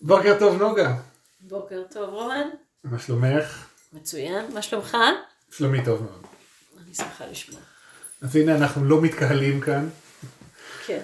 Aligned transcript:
בוקר 0.00 0.36
טוב 0.38 0.62
נוגה. 0.62 0.96
בוקר 1.40 1.82
טוב 1.90 2.10
רומן. 2.10 2.48
מה 2.84 2.98
שלומך? 2.98 3.68
מצוין. 3.92 4.54
מה 4.54 4.62
שלומך? 4.62 4.96
שלומי 5.50 5.84
טוב 5.84 6.02
מאוד. 6.02 6.26
אני 6.84 6.94
שמחה 6.94 7.26
לשמוע. 7.26 7.60
אז 8.22 8.36
הנה 8.36 8.56
אנחנו 8.56 8.84
לא 8.84 9.00
מתקהלים 9.02 9.60
כאן. 9.60 9.88
כן. 10.86 11.02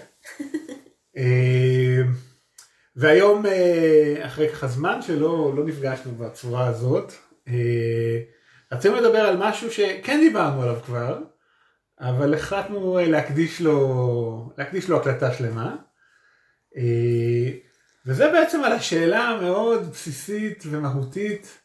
אה, 1.16 2.02
והיום 2.96 3.46
אה, 3.46 4.26
אחרי 4.26 4.48
ככה 4.48 4.66
זמן 4.66 5.02
שלא 5.02 5.52
לא 5.56 5.64
נפגשנו 5.64 6.14
בצורה 6.14 6.66
הזאת, 6.66 7.12
אה, 7.48 8.20
רצינו 8.72 8.96
לדבר 8.96 9.20
על 9.20 9.36
משהו 9.36 9.72
שכן 9.72 10.20
דיברנו 10.20 10.62
עליו 10.62 10.80
כבר, 10.84 11.18
אבל 12.00 12.34
החלטנו 12.34 12.98
להקדיש 13.06 13.60
לו, 13.60 14.52
להקדיש 14.58 14.88
לו 14.88 14.96
הקלטה 14.96 15.32
שלמה. 15.32 15.76
וזה 18.06 18.28
בעצם 18.28 18.64
על 18.64 18.72
השאלה 18.72 19.20
המאוד 19.22 19.90
בסיסית 19.90 20.62
ומהותית 20.66 21.58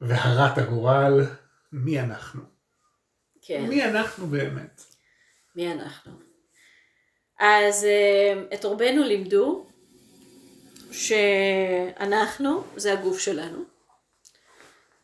והרת 0.00 0.58
הגורל, 0.58 1.26
מי 1.72 2.00
אנחנו? 2.00 2.42
כן. 3.42 3.66
מי 3.68 3.84
אנחנו 3.84 4.26
באמת? 4.26 4.82
מי 5.56 5.72
אנחנו? 5.72 6.12
אז 7.40 7.86
את 8.54 8.64
רובנו 8.64 9.02
לימדו 9.04 9.66
שאנחנו 10.92 12.64
זה 12.76 12.92
הגוף 12.92 13.18
שלנו, 13.18 13.64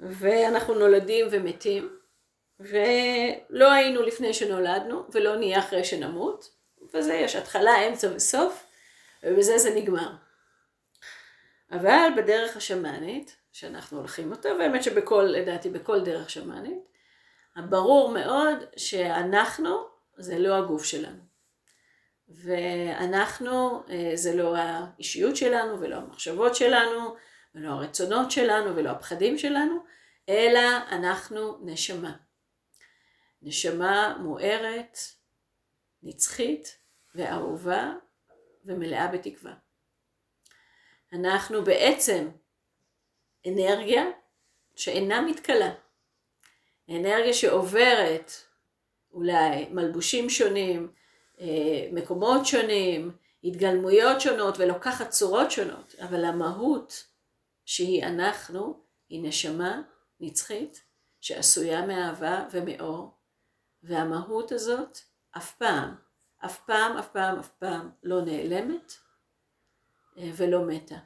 ואנחנו 0.00 0.74
נולדים 0.74 1.26
ומתים, 1.30 1.98
ולא 2.60 3.72
היינו 3.72 4.02
לפני 4.02 4.34
שנולדנו, 4.34 5.06
ולא 5.12 5.36
נהיה 5.36 5.58
אחרי 5.58 5.84
שנמות, 5.84 6.50
וזה 6.94 7.14
יש 7.14 7.36
התחלה, 7.36 7.88
אמצע 7.88 8.08
וסוף, 8.14 8.66
ובזה 9.22 9.58
זה 9.58 9.74
נגמר. 9.74 10.12
אבל 11.70 12.08
בדרך 12.16 12.56
השמאנית, 12.56 13.36
שאנחנו 13.52 13.98
הולכים 13.98 14.30
אותה, 14.30 14.48
והאמת 14.58 14.82
שבכל, 14.82 15.22
לדעתי 15.22 15.70
בכל 15.70 16.04
דרך 16.04 16.30
שמאנית, 16.30 16.88
ברור 17.56 18.10
מאוד 18.10 18.58
שאנחנו 18.76 19.86
זה 20.16 20.38
לא 20.38 20.54
הגוף 20.54 20.84
שלנו. 20.84 21.22
ואנחנו, 22.28 23.82
אה, 23.90 24.12
זה 24.14 24.36
לא 24.36 24.56
האישיות 24.56 25.36
שלנו 25.36 25.80
ולא 25.80 25.96
המחשבות 25.96 26.54
שלנו 26.54 27.16
ולא 27.54 27.68
הרצונות 27.68 28.30
שלנו 28.30 28.76
ולא 28.76 28.90
הפחדים 28.90 29.38
שלנו, 29.38 29.84
אלא 30.28 30.60
אנחנו 30.90 31.58
נשמה. 31.62 32.16
נשמה 33.42 34.16
מוארת, 34.20 34.98
נצחית 36.02 36.78
ואהובה 37.14 37.92
ומלאה 38.64 39.08
בתקווה. 39.08 39.63
אנחנו 41.14 41.64
בעצם 41.64 42.28
אנרגיה 43.46 44.04
שאינה 44.76 45.20
מתכלה. 45.20 45.74
אנרגיה 46.90 47.32
שעוברת 47.32 48.32
אולי 49.12 49.68
מלבושים 49.70 50.30
שונים, 50.30 50.92
אה, 51.40 51.88
מקומות 51.92 52.46
שונים, 52.46 53.16
התגלמויות 53.44 54.20
שונות 54.20 54.54
ולוקחת 54.58 55.10
צורות 55.10 55.50
שונות, 55.50 55.94
אבל 56.00 56.24
המהות 56.24 57.04
שהיא 57.64 58.04
אנחנו, 58.04 58.84
היא 59.08 59.28
נשמה 59.28 59.82
נצחית 60.20 60.84
שעשויה 61.20 61.86
מאהבה 61.86 62.46
ומאור, 62.50 63.10
והמהות 63.82 64.52
הזאת 64.52 64.98
אף 65.36 65.54
פעם, 65.54 65.94
אף 66.44 66.60
פעם, 66.66 66.96
אף 66.96 67.08
פעם, 67.08 67.38
אף 67.38 67.48
פעם 67.48 67.90
לא 68.02 68.22
נעלמת 68.22 69.03
ולא 70.16 70.62
מתה. 70.62 70.96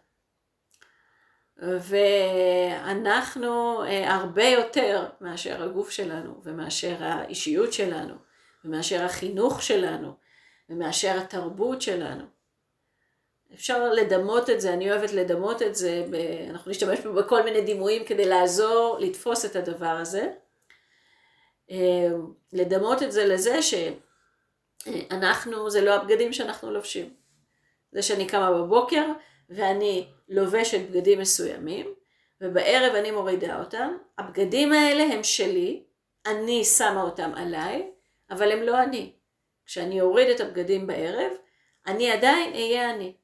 ואנחנו 1.62 3.45
אה, 3.84 4.14
הרבה 4.14 4.45
יותר 4.45 5.06
מאשר 5.20 5.62
הגוף 5.62 5.91
שלנו 5.91 6.41
ומאשר 6.45 6.97
האישיות 7.01 7.73
שלנו 7.73 8.14
ומאשר 8.64 9.05
החינוך 9.05 9.63
שלנו 9.63 10.13
ומאשר 10.70 11.19
התרבות 11.19 11.83
שלנו. 11.83 12.24
אפשר 13.55 13.92
לדמות 13.92 14.51
את 14.51 14.61
זה, 14.61 14.73
אני 14.73 14.92
אוהבת 14.92 15.13
לדמות 15.13 15.63
את 15.63 15.75
זה. 15.75 16.05
אנחנו 16.51 16.70
נשתמש 16.70 17.01
פה 17.01 17.13
בכל 17.13 17.42
מיני 17.42 17.61
דימויים 17.61 18.05
כדי 18.05 18.29
לעזור 18.29 18.98
לתפוס 19.01 19.45
את 19.45 19.57
הדבר 19.57 19.86
הזה. 19.86 20.33
אה, 21.70 22.08
לדמות 22.52 23.02
את 23.02 23.13
זה 23.13 23.27
לזה 23.27 23.58
שאנחנו, 24.86 25.70
זה 25.70 25.80
לא 25.80 25.95
הבגדים 25.95 26.33
שאנחנו 26.33 26.70
לובשים. 26.70 27.14
זה 27.93 28.03
שאני 28.03 28.27
קמה 28.27 28.53
בבוקר 28.53 29.05
ואני 29.51 30.09
לובשת 30.29 30.81
בגדים 30.91 31.19
מסוימים, 31.19 31.87
ובערב 32.41 32.95
אני 32.95 33.11
מורידה 33.11 33.61
אותם, 33.61 33.97
הבגדים 34.19 34.73
האלה 34.73 35.03
הם 35.03 35.23
שלי, 35.23 35.83
אני 36.27 36.65
שמה 36.65 37.03
אותם 37.03 37.31
עליי, 37.35 37.91
אבל 38.31 38.53
הם 38.53 38.63
לא 38.63 38.83
אני. 38.83 39.13
כשאני 39.67 40.01
אוריד 40.01 40.29
את 40.29 40.41
הבגדים 40.41 40.87
בערב, 40.87 41.33
אני 41.87 42.11
עדיין 42.11 42.53
אהיה 42.53 42.95
אני. 42.95 43.15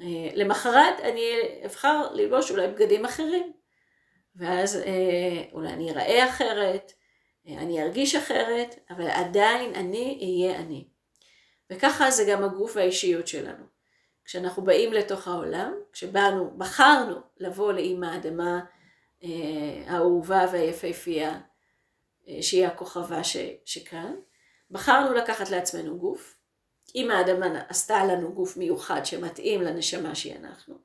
אה, 0.00 0.28
למחרת 0.34 1.00
אני 1.00 1.30
אבחר 1.64 2.08
ללבוש 2.12 2.50
אולי 2.50 2.68
בגדים 2.68 3.04
אחרים, 3.04 3.52
ואז 4.36 4.76
אה, 4.76 5.44
אולי 5.52 5.68
אני 5.68 5.90
אראה 5.90 6.28
אחרת, 6.28 6.92
אה, 7.48 7.52
אני 7.52 7.82
ארגיש 7.82 8.14
אחרת, 8.14 8.74
אבל 8.90 9.06
עדיין 9.08 9.74
אני 9.74 10.18
אהיה 10.22 10.58
אני. 10.58 10.95
וככה 11.70 12.10
זה 12.10 12.24
גם 12.28 12.44
הגוף 12.44 12.76
והאישיות 12.76 13.28
שלנו. 13.28 13.64
כשאנחנו 14.24 14.64
באים 14.64 14.92
לתוך 14.92 15.28
העולם, 15.28 15.74
כשבאנו, 15.92 16.50
בחרנו 16.58 17.20
לבוא 17.36 17.72
לאימא 17.72 18.06
האדמה 18.06 18.60
האהובה 19.86 20.46
והיפהפייה, 20.52 21.40
שהיא 22.40 22.66
הכוכבה 22.66 23.24
ש, 23.24 23.36
שכאן, 23.64 24.14
בחרנו 24.70 25.14
לקחת 25.14 25.50
לעצמנו 25.50 25.98
גוף, 25.98 26.36
אם 26.94 27.10
האדמה 27.10 27.62
עשתה 27.68 28.04
לנו 28.04 28.32
גוף 28.32 28.56
מיוחד 28.56 29.04
שמתאים 29.04 29.62
לנשמה 29.62 30.14
שהיא 30.14 30.36
אנחנו, 30.36 30.78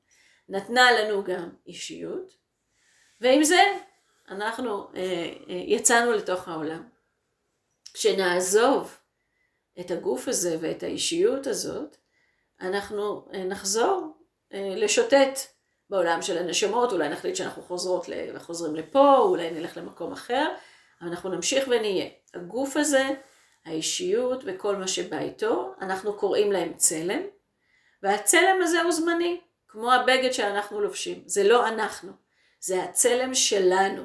נתנה 0.50 0.92
לנו 0.92 1.24
גם 1.24 1.50
אישיות, 1.68 2.38
ועם 3.22 3.44
זה 3.44 3.62
אנחנו 4.30 4.88
אה, 4.96 5.02
אה, 5.50 5.54
יצאנו 5.68 6.12
לתוך 6.12 6.48
העולם. 6.48 6.90
כשנעזוב 7.94 8.98
את 9.80 9.92
הגוף 9.92 10.28
הזה 10.28 10.58
ואת 10.62 10.84
האישיות 10.84 11.48
הזאת, 11.48 11.98
אנחנו 12.62 13.28
אה, 13.34 13.44
נחזור 13.44 14.18
אה, 14.54 14.74
לשוטט 14.76 15.40
בעולם 15.90 16.22
של 16.22 16.38
הנשמות, 16.38 16.92
אולי 16.92 17.10
נחליט 17.10 17.36
שאנחנו 17.36 17.62
חוזרות 17.64 18.06
וחוזרים 18.36 18.76
לפה, 18.76 19.18
אולי 19.18 19.52
נלך 19.52 19.78
למקום 19.78 20.12
אחר, 20.12 20.48
אבל 21.02 21.10
אנחנו 21.10 21.30
נמשיך 21.30 21.68
ונהיה. 21.68 22.10
הגוף 22.34 22.78
הזה 22.78 23.10
האישיות 23.66 24.44
וכל 24.46 24.76
מה 24.76 24.88
שבא 24.88 25.20
איתו, 25.20 25.74
אנחנו 25.82 26.14
קוראים 26.14 26.52
להם 26.52 26.74
צלם, 26.74 27.22
והצלם 28.04 28.62
הזה 28.62 28.82
הוא 28.82 28.92
זמני, 28.92 29.42
כמו 29.68 29.94
הבגד 29.94 30.32
שאנחנו 30.32 30.82
לובשים, 30.82 31.24
זה 31.26 31.44
לא 31.44 31.68
אנחנו, 31.68 32.12
זה 32.60 32.84
הצלם 32.84 33.34
שלנו. 33.34 34.04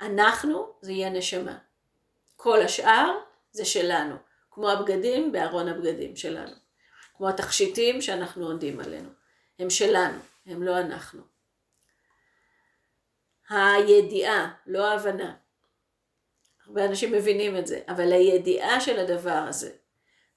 אנחנו 0.00 0.72
זה 0.80 0.92
יהיה 0.92 1.10
נשמה. 1.10 1.58
כל 2.36 2.62
השאר 2.62 3.18
זה 3.52 3.64
שלנו, 3.64 4.14
כמו 4.56 4.70
הבגדים 4.70 5.32
בארון 5.32 5.68
הבגדים 5.68 6.16
שלנו, 6.16 6.52
כמו 7.16 7.28
התכשיטים 7.28 8.02
שאנחנו 8.02 8.46
עונדים 8.46 8.80
עלינו, 8.80 9.08
הם 9.58 9.70
שלנו, 9.70 10.18
הם 10.46 10.62
לא 10.62 10.78
אנחנו. 10.78 11.22
הידיעה, 13.50 14.54
לא 14.66 14.86
ההבנה, 14.90 15.34
הרבה 16.66 16.84
אנשים 16.84 17.12
מבינים 17.12 17.56
את 17.56 17.66
זה, 17.66 17.80
אבל 17.88 18.12
הידיעה 18.12 18.80
של 18.80 18.98
הדבר 18.98 19.44
הזה 19.48 19.72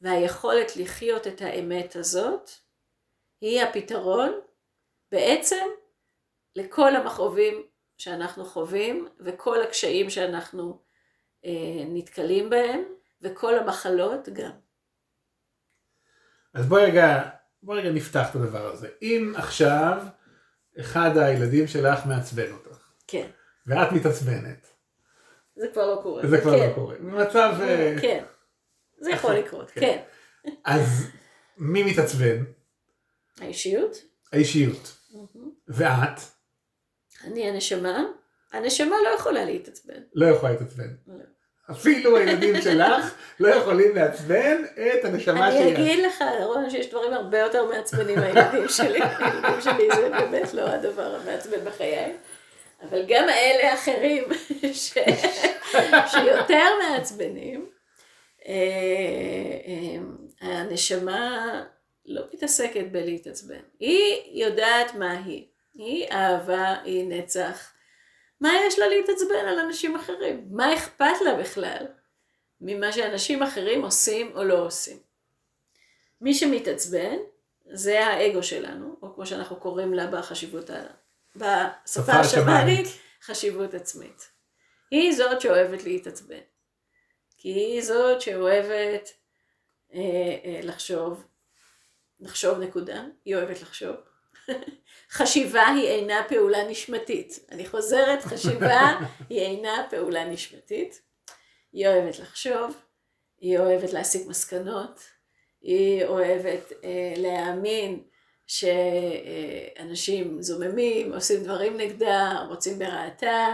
והיכולת 0.02 0.76
לחיות 0.76 1.28
את 1.28 1.42
האמת 1.42 1.96
הזאת 1.96 2.50
היא 3.42 3.62
הפתרון 3.62 4.40
בעצם 5.12 5.66
לכל 6.56 6.96
המכאובים 6.96 7.64
שאנחנו 7.98 8.46
חווים 8.46 9.08
וכל 9.20 9.62
הקשיים 9.62 10.10
שאנחנו 10.10 10.80
אה, 11.46 11.84
נתקלים 11.88 12.50
בהם 12.50 12.99
וכל 13.22 13.58
המחלות 13.58 14.30
גם. 14.30 14.52
אז 16.54 16.66
בואי 16.66 16.86
רגע, 16.86 17.30
בואי 17.64 17.80
רגע 17.80 17.92
נפתח 17.92 18.30
את 18.30 18.36
הדבר 18.36 18.66
הזה. 18.66 18.88
אם 19.02 19.34
עכשיו 19.38 20.04
אחד 20.80 21.18
הילדים 21.18 21.68
שלך 21.68 22.06
מעצבן 22.06 22.52
אותך. 22.52 22.90
כן. 23.08 23.30
ואת 23.68 23.92
מתעצבנת. 23.92 24.68
זה 25.56 25.68
כבר 25.74 25.96
לא 25.96 26.00
קורה. 26.04 26.28
זה 26.28 26.42
כבר 26.42 26.52
לא 26.52 26.58
כן. 26.58 26.70
לא 26.70 26.74
קורה. 26.76 26.96
במצב... 26.96 27.54
אה, 27.62 27.96
כן. 28.02 28.24
זה 29.00 29.12
יכול 29.12 29.34
לקרות, 29.34 29.72
כן. 29.72 29.82
כן. 29.82 30.04
אז 30.66 31.08
מי 31.58 31.84
מתעצבן? 31.84 32.44
האישיות. 33.42 33.98
האישיות. 34.32 34.98
ואת? 35.68 36.20
אני 37.24 37.50
הנשמה. 37.50 38.04
הנשמה 38.52 38.96
לא 39.04 39.10
יכולה 39.20 39.46
להתעצבן. 39.46 40.02
לא 40.14 40.26
יכולה 40.26 40.52
להתעצבן. 40.52 40.96
לא. 41.08 41.24
אפילו 41.72 42.18
הילדים 42.18 42.62
שלך 42.62 43.14
לא 43.40 43.48
יכולים 43.48 43.96
לעצבן 43.96 44.64
את 44.76 45.06
הנשמה 45.06 45.48
אני 45.48 45.60
שלי. 45.60 45.74
אגיד 45.74 46.06
לך, 46.06 46.24
רון, 46.44 46.70
שיש 46.70 46.90
דברים 46.90 47.14
הרבה 47.14 47.40
יותר 47.40 47.66
מעצבנים 47.66 48.20
מהילדים 48.20 48.68
שלי. 48.70 49.00
הילדים 49.20 49.62
שלי 49.62 49.88
זה 49.96 50.10
באמת 50.10 50.54
לא 50.54 50.62
הדבר 50.62 51.16
המעצבן 51.16 51.66
בחיי. 51.66 52.14
אבל 52.82 53.06
גם 53.08 53.30
אלה 53.30 53.74
אחרים 53.74 54.24
ש... 54.74 54.94
שיותר 56.12 56.66
מעצבנים, 56.84 57.66
אה, 58.48 58.54
אה, 59.68 60.00
הנשמה 60.42 61.64
לא 62.06 62.24
מתעסקת 62.34 62.86
בלהתעצבן. 62.92 63.62
היא 63.80 64.44
יודעת 64.44 64.96
מה 64.96 65.12
היא. 65.26 65.46
היא 65.74 66.08
אהבה, 66.12 66.76
היא 66.84 67.06
נצח. 67.08 67.72
מה 68.42 68.50
יש 68.68 68.80
לה 68.80 68.88
להתעצבן 68.88 69.46
על 69.48 69.60
אנשים 69.60 69.96
אחרים? 69.96 70.48
מה 70.52 70.74
אכפת 70.74 71.22
לה 71.26 71.36
בכלל 71.36 71.86
ממה 72.62 72.92
שאנשים 72.92 73.44
אחרים 73.44 73.82
עושים 73.82 74.32
או 74.36 74.44
לא 74.44 74.66
עושים? 74.66 74.98
מי 76.22 76.34
שמתעצבן 76.34 77.18
זה 77.72 78.06
האגו 78.06 78.44
שלנו, 78.44 78.96
או 79.02 79.16
כמו 79.16 79.26
שאנחנו 79.26 79.56
קוראים 79.56 79.94
לה 79.94 80.08
בחשיבות, 80.08 80.70
ה... 80.70 80.84
בשפה 81.36 82.12
השמאנית. 82.12 82.88
חשיבות 83.22 83.74
עצמית. 83.74 84.32
היא 84.92 85.12
זאת 85.16 85.42
שאוהבת 85.42 85.84
להתעצבן. 85.84 86.40
כי 87.38 87.50
היא 87.50 87.82
זאת 87.82 88.22
שאוהבת 88.22 89.10
אה, 89.94 90.00
אה, 90.46 90.60
לחשוב, 90.64 91.26
לחשוב 92.20 92.60
נקודה, 92.60 93.04
היא 93.26 93.36
אוהבת 93.36 93.62
לחשוב. 93.62 93.96
חשיבה 95.12 95.68
היא 95.68 95.88
אינה 95.88 96.24
פעולה 96.30 96.68
נשמתית. 96.68 97.40
אני 97.52 97.66
חוזרת, 97.68 98.24
חשיבה 98.24 99.00
היא 99.30 99.42
אינה 99.42 99.88
פעולה 99.90 100.26
נשמתית. 100.26 101.02
היא 101.74 101.88
אוהבת 101.88 102.20
לחשוב, 102.20 102.78
היא 103.40 103.60
אוהבת 103.60 103.94
להסיק 103.94 104.28
מסקנות, 104.28 105.00
היא 105.62 106.06
אוהבת 106.06 106.72
אה, 106.84 107.14
להאמין 107.18 108.04
שאנשים 108.48 110.42
זוממים, 110.42 111.14
עושים 111.14 111.44
דברים 111.44 111.78
נגדה, 111.78 112.46
רוצים 112.50 112.80
ברעתה. 112.80 113.48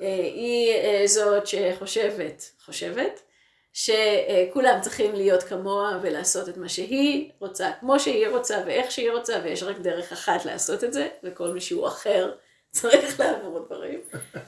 אה, 0.00 0.06
היא 0.34 0.72
אה, 0.74 1.02
זאת 1.06 1.46
שחושבת, 1.46 2.50
חושבת, 2.64 3.20
שכולם 3.78 4.78
צריכים 4.80 5.14
להיות 5.14 5.42
כמוה 5.42 5.98
ולעשות 6.02 6.48
את 6.48 6.56
מה 6.56 6.68
שהיא 6.68 7.30
רוצה, 7.38 7.70
כמו 7.80 8.00
שהיא 8.00 8.28
רוצה 8.28 8.56
ואיך 8.66 8.90
שהיא 8.90 9.10
רוצה, 9.10 9.36
ויש 9.44 9.62
רק 9.62 9.78
דרך 9.78 10.12
אחת 10.12 10.44
לעשות 10.44 10.84
את 10.84 10.92
זה, 10.92 11.08
וכל 11.24 11.48
מי 11.48 11.60
שהוא 11.60 11.88
אחר 11.88 12.32
צריך 12.70 13.20
לעבור 13.20 13.66
דברים. 13.66 14.00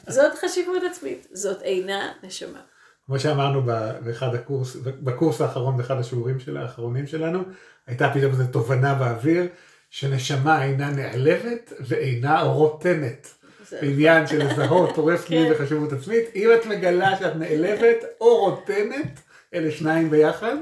זאת 0.09 0.33
חשיבות 0.41 0.83
עצמית, 0.91 1.27
זאת 1.33 1.63
אינה 1.63 2.13
נשמה. 2.23 2.61
כמו 3.07 3.19
שאמרנו 3.19 3.63
באחד 4.05 4.35
הקורס, 4.35 4.77
בקורס 4.77 5.41
האחרון, 5.41 5.77
באחד 5.77 5.99
השיעורים 5.99 6.41
של 6.41 6.57
האחרונים 6.57 7.07
שלנו, 7.07 7.43
הייתה 7.87 8.11
פתאום 8.15 8.33
איזו 8.33 8.45
תובנה 8.53 8.95
באוויר, 8.95 9.47
שנשמה 9.91 10.65
אינה 10.65 10.91
נעלבת 10.91 11.73
ואינה 11.81 12.43
רוטנת. 12.43 13.35
בעניין 13.73 14.27
של 14.27 14.47
לזהות 14.47 14.95
טורף 14.95 15.21
כן. 15.21 15.27
פנים 15.27 15.53
וחשיבות 15.53 15.93
עצמית, 15.93 16.25
אם 16.35 16.51
את 16.55 16.67
מגלה 16.67 17.17
שאת 17.19 17.37
נעלבת 17.37 18.05
או 18.21 18.37
רוטנת, 18.37 19.21
אלה 19.55 19.71
שניים 19.71 20.11
ביחד, 20.11 20.57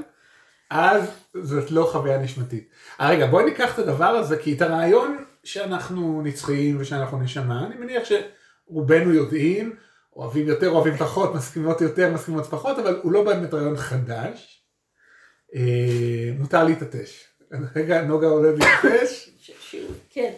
אז 0.69 1.03
זאת 1.43 1.71
לא 1.71 1.89
חוויה 1.91 2.17
נשמתית. 2.17 2.69
אה, 3.01 3.09
רגע, 3.09 3.27
בואי 3.27 3.45
ניקח 3.45 3.73
את 3.73 3.79
הדבר 3.79 4.05
הזה, 4.05 4.37
כי 4.37 4.53
את 4.53 4.61
הרעיון 4.61 5.23
שאנחנו 5.43 6.21
נצחיים 6.21 6.77
ושאנחנו 6.79 7.19
נשמה, 7.19 7.65
אני 7.65 7.75
מניח 7.75 8.03
שרובנו 8.03 9.13
יודעים, 9.13 9.75
אוהבים 10.15 10.47
יותר, 10.47 10.69
אוהבים 10.69 10.97
פחות, 10.97 11.35
מסכימות 11.35 11.81
יותר, 11.81 12.13
מסכימות 12.13 12.45
פחות, 12.45 12.79
אבל 12.79 12.99
הוא 13.03 13.11
לא 13.11 13.23
באמת 13.23 13.53
רעיון 13.53 13.77
חדש. 13.77 14.63
אה, 15.55 16.31
מותר 16.39 16.63
להתעטש. 16.63 17.25
רגע, 17.75 18.01
נוגה 18.01 18.27
עולה 18.27 18.51
להתעטש. 18.51 19.29
כן, 20.09 20.33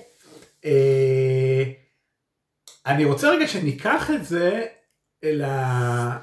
אה, 0.66 1.64
אני 2.86 3.06
רוצה 3.06 3.30
רגע 3.30 3.48
שניקח 3.48 4.12
את 4.12 4.26
זה 4.26 4.66
אל, 5.24 5.42
ה... 5.42 6.18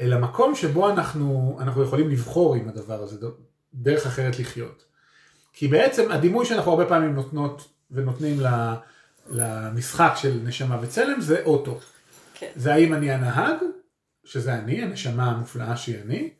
אל 0.00 0.12
המקום 0.12 0.54
שבו 0.54 0.90
אנחנו, 0.90 1.58
אנחנו 1.60 1.82
יכולים 1.82 2.10
לבחור 2.10 2.54
עם 2.54 2.68
הדבר 2.68 3.02
הזה, 3.02 3.26
דרך 3.74 4.06
אחרת 4.06 4.38
לחיות. 4.38 4.84
כי 5.52 5.68
בעצם 5.68 6.10
הדימוי 6.10 6.46
שאנחנו 6.46 6.70
הרבה 6.70 6.86
פעמים 6.86 7.14
נותנות 7.14 7.68
ונותנים 7.90 8.40
למשחק 9.30 10.12
של 10.16 10.40
נשמה 10.44 10.78
וצלם 10.82 11.20
זה 11.20 11.42
אוטו. 11.44 11.80
כן. 12.34 12.50
זה 12.56 12.74
האם 12.74 12.94
אני 12.94 13.12
הנהג, 13.12 13.56
שזה 14.24 14.54
אני, 14.54 14.82
הנשמה 14.82 15.30
המופלאה 15.30 15.76
שהיא 15.76 15.96
אני, 16.04 16.30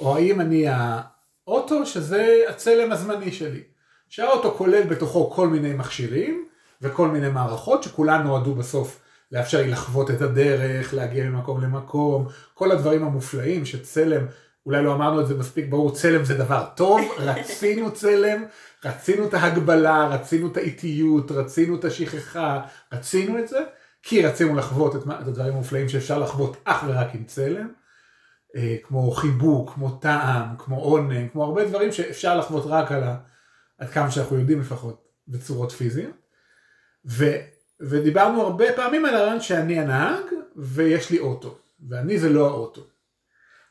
או 0.00 0.16
האם 0.16 0.40
אני 0.40 0.66
האוטו, 0.68 1.86
שזה 1.86 2.42
הצלם 2.48 2.92
הזמני 2.92 3.32
שלי. 3.32 3.62
שהאוטו 4.08 4.54
כולל 4.54 4.82
בתוכו 4.82 5.30
כל 5.30 5.48
מיני 5.48 5.72
מכשירים 5.72 6.48
וכל 6.82 7.08
מיני 7.08 7.28
מערכות 7.28 7.82
שכולן 7.82 8.22
נועדו 8.22 8.54
בסוף 8.54 9.00
לאפשר 9.32 9.58
לי 9.58 9.70
לחוות 9.70 10.10
את 10.10 10.22
הדרך, 10.22 10.94
להגיע 10.94 11.24
ממקום 11.24 11.60
למקום, 11.60 12.26
כל 12.54 12.70
הדברים 12.70 13.04
המופלאים 13.04 13.64
שצלם, 13.64 14.26
אולי 14.66 14.82
לא 14.82 14.94
אמרנו 14.94 15.20
את 15.20 15.26
זה 15.26 15.34
מספיק 15.34 15.66
ברור, 15.68 15.94
צלם 15.94 16.24
זה 16.24 16.34
דבר 16.34 16.66
טוב, 16.76 17.00
רצינו 17.18 17.92
צלם, 17.92 18.44
רצינו 18.84 19.28
את 19.28 19.34
ההגבלה, 19.34 20.06
רצינו 20.06 20.46
את 20.52 20.56
האיטיות, 20.56 21.30
רצינו 21.30 21.76
את 21.76 21.84
השכחה, 21.84 22.60
רצינו 22.92 23.38
את 23.38 23.48
זה, 23.48 23.58
כי 24.02 24.26
רצינו 24.26 24.54
לחוות 24.54 24.96
את, 24.96 25.02
את 25.22 25.26
הדברים 25.26 25.52
המופלאים 25.52 25.88
שאפשר 25.88 26.18
לחוות 26.18 26.56
אך 26.64 26.84
ורק 26.88 27.14
עם 27.14 27.24
צלם, 27.24 27.68
אה, 28.56 28.76
כמו 28.82 29.10
חיבוק, 29.10 29.70
כמו 29.74 29.90
טעם, 29.90 30.56
כמו 30.58 30.76
עונג, 30.76 31.30
כמו 31.32 31.44
הרבה 31.44 31.64
דברים 31.64 31.92
שאפשר 31.92 32.38
לחוות 32.38 32.64
רק 32.66 32.92
על 32.92 33.02
ה... 33.04 33.16
עד 33.78 33.90
כמה 33.90 34.10
שאנחנו 34.10 34.38
יודעים 34.38 34.60
לפחות, 34.60 35.08
בצורות 35.28 35.72
פיזיות. 35.72 36.19
ו, 37.04 37.24
ודיברנו 37.80 38.42
הרבה 38.42 38.64
פעמים 38.76 39.04
על 39.04 39.14
הרעיון 39.14 39.40
שאני 39.40 39.80
הנהג 39.80 40.24
ויש 40.56 41.10
לי 41.10 41.18
אוטו, 41.18 41.58
ואני 41.88 42.18
זה 42.18 42.28
לא 42.28 42.46
האוטו. 42.46 42.86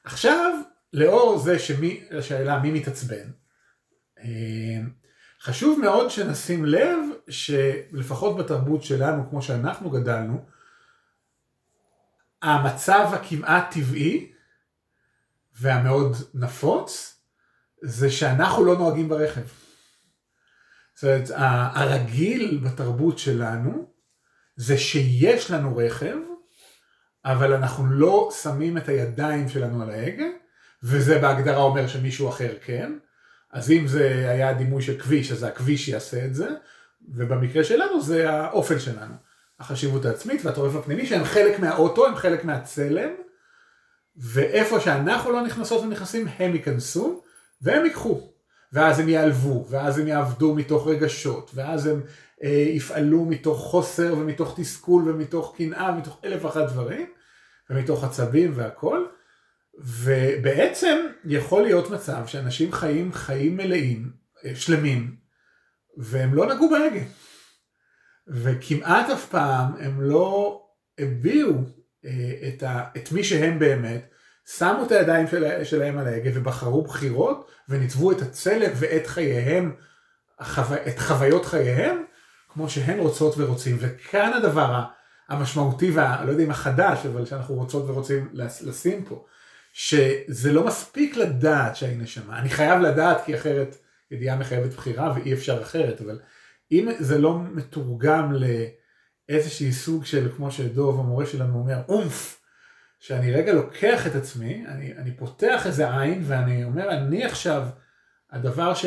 עכשיו, 0.04 0.62
לאור 0.94 1.38
זה 1.38 1.60
שמי, 1.60 2.04
השאלה 2.12 2.60
מי 2.60 2.72
מתעצבן, 2.72 3.30
אה, 4.20 4.26
חשוב 5.42 5.80
מאוד 5.80 6.10
שנשים 6.10 6.66
לב 6.66 7.00
שלפחות 7.30 8.38
בתרבות 8.38 8.84
שלנו, 8.84 9.30
כמו 9.30 9.42
שאנחנו 9.42 9.90
גדלנו, 9.90 10.46
המצב 12.42 13.10
הכמעט 13.14 13.72
טבעי 13.72 14.31
והמאוד 15.60 16.16
נפוץ, 16.34 17.22
זה 17.81 18.12
שאנחנו 18.12 18.66
לא 18.66 18.78
נוהגים 18.78 19.10
ברכב. 19.10 19.42
זאת 21.00 21.04
אומרת, 21.04 21.31
הרגיל 21.75 22.60
בתרבות 22.63 23.18
שלנו 23.18 23.88
זה 24.56 24.78
שיש 24.78 25.52
לנו 25.52 25.78
רכב, 25.78 26.16
אבל 27.26 27.54
אנחנו 27.54 27.85
לא 27.85 28.30
שמים 28.42 28.78
את 28.78 28.90
הידיים 28.90 29.50
שלנו 29.50 29.83
על 29.83 29.90
ההגה, 29.90 30.26
וזה 30.83 31.19
בהגדרה 31.19 31.62
אומר 31.62 31.88
שמישהו 31.88 32.30
אחר 32.30 32.54
כן. 32.66 32.94
אז 33.52 33.71
אם 33.71 33.88
זה 33.88 34.30
היה 34.30 34.54
דימוי 34.54 34.81
של 34.81 35.00
כביש, 35.00 35.31
אז 35.31 35.44
הכביש 35.44 35.88
יעשה 35.88 36.26
את 36.26 36.35
זה, 36.35 36.47
ובמקרה 37.09 37.64
שלנו 37.64 38.02
זה 38.02 38.31
האופן 38.31 38.80
שלנו. 38.80 39.14
החשיבות 39.59 40.06
העצמית 40.06 40.45
והטורף 40.45 40.76
הפנימי, 40.76 41.06
שהם 41.06 41.24
חלק 41.24 41.59
מהאוטו, 41.59 42.07
הם 42.07 42.16
חלק 42.16 42.45
מהצלם, 42.45 43.09
ואיפה 44.18 44.80
שאנחנו 44.80 45.31
לא 45.31 45.42
נכנסות 45.42 45.83
ונכנסים, 45.83 46.28
הם 46.40 46.56
ייכנסו, 46.56 47.24
והם 47.62 47.85
ייקחו. 47.85 48.29
ואז 48.73 48.99
הם 48.99 49.09
ייעלבו, 49.09 49.66
ואז 49.69 49.99
הם 49.99 50.07
יעבדו 50.07 50.56
מתוך 50.56 50.88
רגשות, 50.88 51.52
ואז 51.54 51.85
הם 51.85 52.02
אה, 52.44 52.49
יפעלו 52.49 53.26
מתוך 53.26 53.59
חוסר 53.59 54.14
ומתוך 54.18 54.59
תסכול 54.59 55.09
ומתוך 55.09 55.56
קנאה 55.57 55.92
ומתוך 55.94 56.21
אלף 56.26 56.45
ואחת 56.45 56.69
דברים, 56.69 57.07
ומתוך 57.69 58.04
עצבים 58.04 58.52
והכל. 58.56 59.06
ובעצם 59.78 60.97
יכול 61.26 61.64
להיות 61.64 61.90
מצב 61.90 62.28
שאנשים 62.28 62.71
חיים 62.71 63.14
חיים 63.14 63.57
מלאים, 63.57 64.11
אה, 64.45 64.56
שלמים, 64.56 65.16
והם 65.97 66.33
לא 66.33 66.54
נגעו 66.54 66.69
בהגה. 66.69 67.04
וכמעט 68.28 69.09
אף 69.09 69.30
פעם 69.30 69.76
הם 69.80 70.02
לא 70.02 70.61
הביעו 70.97 71.56
אה, 72.06 72.33
את, 72.47 72.64
ה, 72.64 72.83
את 72.97 73.11
מי 73.11 73.23
שהם 73.23 73.59
באמת, 73.59 74.11
שמו 74.58 74.84
את 74.86 74.92
הידיים 74.92 75.28
של, 75.28 75.64
שלהם 75.64 75.98
על 75.98 76.08
ההגה 76.08 76.30
ובחרו 76.34 76.82
בחירות 76.82 77.52
וניתבו 77.70 78.12
את 78.12 78.22
הצלם 78.22 78.72
ואת 78.76 79.08
חייהם, 79.08 79.76
החו... 80.40 80.76
את 80.88 81.00
חוויות 81.00 81.46
חייהם, 81.46 82.04
כמו 82.50 82.70
שהן 82.70 83.00
רוצות 83.00 83.34
ורוצים. 83.38 83.78
וכאן 83.80 84.34
הדבר 84.34 84.84
המשמעותי 85.30 85.92
וה... 85.92 86.26
לא 86.26 86.32
יודע 86.32 86.44
אם 86.44 86.52
החדש, 86.52 87.06
אבל 87.06 87.26
שאנחנו 87.26 87.56
רוצות 87.56 87.90
ורוצים 87.90 88.30
לשים 88.62 89.06
פה, 89.06 89.26
שזה 89.74 90.52
לא 90.54 90.66
מספיק 90.66 91.16
לדעת 91.16 91.76
שאני 91.76 91.96
נשמה. 91.96 92.40
אני 92.40 92.50
חייב 92.50 92.80
לדעת 92.80 93.26
כי 93.26 93.36
אחרת 93.36 93.76
ידיעה 94.12 94.38
מחייבת 94.38 94.74
בחירה 94.74 95.14
ואי 95.16 95.34
אפשר 95.34 95.62
אחרת, 95.62 96.02
אבל 96.02 96.20
אם 96.72 96.88
זה 97.00 97.18
לא 97.18 97.40
מתורגם 97.40 98.34
לאיזשהי 99.30 99.72
סוג 99.72 100.06
של, 100.06 100.28
כמו 100.36 100.52
שדוב 100.52 101.00
המורה 101.00 101.26
שלנו 101.26 101.60
אומר, 101.60 101.82
אומף, 101.88 102.39
שאני 103.00 103.32
רגע 103.32 103.54
לוקח 103.54 104.08
את 104.08 104.16
עצמי, 104.16 104.66
אני, 104.68 104.94
אני 104.98 105.18
פותח 105.18 105.68
איזה 105.68 106.00
עין 106.00 106.24
ואני 106.28 106.64
אומר, 106.64 106.92
אני 106.92 107.26
עכשיו, 107.26 107.68
הדבר 108.32 108.74
ש, 108.74 108.86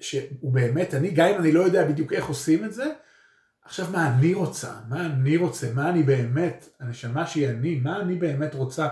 שהוא 0.00 0.52
באמת, 0.52 0.94
אני, 0.94 1.10
גם 1.10 1.28
אם 1.28 1.40
אני 1.40 1.52
לא 1.52 1.60
יודע 1.60 1.88
בדיוק 1.88 2.12
איך 2.12 2.26
עושים 2.26 2.64
את 2.64 2.72
זה, 2.72 2.84
עכשיו 3.64 3.86
מה 3.92 4.14
אני 4.14 4.34
רוצה, 4.34 4.72
מה 4.88 5.06
אני 5.06 5.36
רוצה, 5.36 5.72
מה 5.74 5.90
אני 5.90 6.02
באמת, 6.02 6.68
הנשמה 6.80 7.26
שהיא 7.26 7.48
אני, 7.48 7.74
מה 7.74 8.00
אני 8.00 8.14
באמת 8.14 8.54
רוצה, 8.54 8.88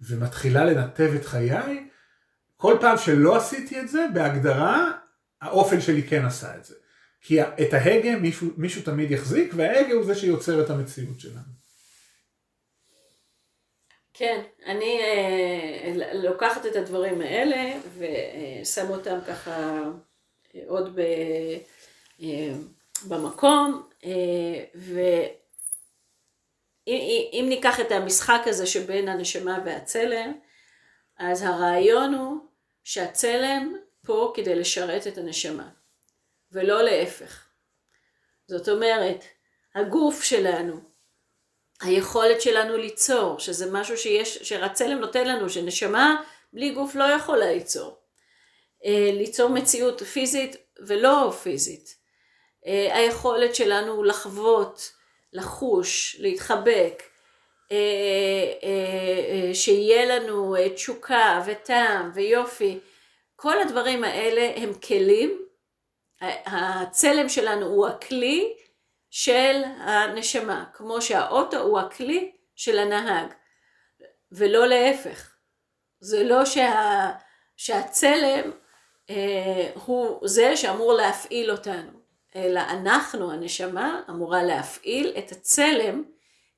ומתחילה 0.00 0.64
לנתב 0.64 1.12
את 1.16 1.24
חיי, 1.24 1.88
כל 2.56 2.76
פעם 2.80 2.98
שלא 2.98 3.36
עשיתי 3.36 3.80
את 3.80 3.88
זה, 3.88 4.06
בהגדרה, 4.14 4.92
האופן 5.40 5.80
שלי 5.80 6.02
כן 6.02 6.24
עשה 6.24 6.56
את 6.56 6.64
זה. 6.64 6.74
כי 7.20 7.42
את 7.42 7.74
ההגה 7.74 8.16
מישהו, 8.16 8.50
מישהו 8.56 8.82
תמיד 8.82 9.10
יחזיק, 9.10 9.52
וההגה 9.56 9.92
הוא 9.92 10.04
זה 10.04 10.14
שיוצר 10.14 10.64
את 10.64 10.70
המציאות 10.70 11.20
שלנו. 11.20 11.60
כן, 14.20 14.42
אני 14.66 15.00
אה, 15.00 15.92
לוקחת 16.14 16.66
את 16.66 16.76
הדברים 16.76 17.20
האלה 17.20 17.80
ושם 17.98 18.90
אותם 18.90 19.18
ככה 19.26 19.80
אה, 20.54 20.60
עוד 20.66 20.96
ב, 20.96 21.00
אה, 22.22 22.52
במקום, 23.08 23.88
אה, 24.04 24.64
ואם 26.86 27.46
ניקח 27.48 27.80
את 27.80 27.92
המשחק 27.92 28.40
הזה 28.46 28.66
שבין 28.66 29.08
הנשמה 29.08 29.58
והצלם, 29.64 30.32
אז 31.18 31.42
הרעיון 31.42 32.14
הוא 32.14 32.36
שהצלם 32.84 33.74
פה 34.06 34.32
כדי 34.36 34.54
לשרת 34.54 35.06
את 35.06 35.18
הנשמה, 35.18 35.68
ולא 36.52 36.82
להפך. 36.82 37.48
זאת 38.46 38.68
אומרת, 38.68 39.24
הגוף 39.74 40.22
שלנו, 40.22 40.89
היכולת 41.80 42.40
שלנו 42.40 42.76
ליצור, 42.76 43.38
שזה 43.38 43.72
משהו 43.72 43.98
שיש, 43.98 44.38
שהצלם 44.38 44.98
נותן 44.98 45.26
לנו, 45.28 45.50
שנשמה 45.50 46.22
בלי 46.52 46.70
גוף 46.70 46.94
לא 46.94 47.04
יכולה 47.04 47.52
ליצור. 47.52 47.96
אה, 48.84 49.10
ליצור 49.12 49.50
מציאות 49.50 50.02
פיזית 50.02 50.56
ולא 50.78 51.32
פיזית. 51.42 51.96
אה, 52.66 52.96
היכולת 52.96 53.54
שלנו 53.54 54.02
לחוות, 54.02 54.92
לחוש, 55.32 56.16
להתחבק, 56.18 57.02
אה, 57.72 59.54
שיהיה 59.54 60.06
לנו 60.06 60.56
תשוקה 60.74 61.42
וטעם 61.46 62.10
ויופי, 62.14 62.78
כל 63.36 63.60
הדברים 63.60 64.04
האלה 64.04 64.52
הם 64.56 64.74
כלים, 64.74 65.42
הצלם 66.20 67.28
שלנו 67.28 67.66
הוא 67.66 67.86
הכלי 67.86 68.54
של 69.10 69.62
הנשמה, 69.78 70.64
כמו 70.72 71.02
שהאוטו 71.02 71.60
הוא 71.60 71.78
הכלי 71.78 72.32
של 72.56 72.78
הנהג, 72.78 73.26
ולא 74.32 74.66
להפך. 74.66 75.36
זה 76.00 76.24
לא 76.24 76.44
שה, 76.44 77.10
שהצלם 77.56 78.50
אה, 79.10 79.70
הוא 79.84 80.28
זה 80.28 80.56
שאמור 80.56 80.92
להפעיל 80.92 81.50
אותנו. 81.50 82.00
אלא 82.36 82.60
אנחנו, 82.60 83.32
הנשמה, 83.32 84.02
אמורה 84.10 84.42
להפעיל 84.42 85.14
את 85.18 85.32
הצלם 85.32 86.04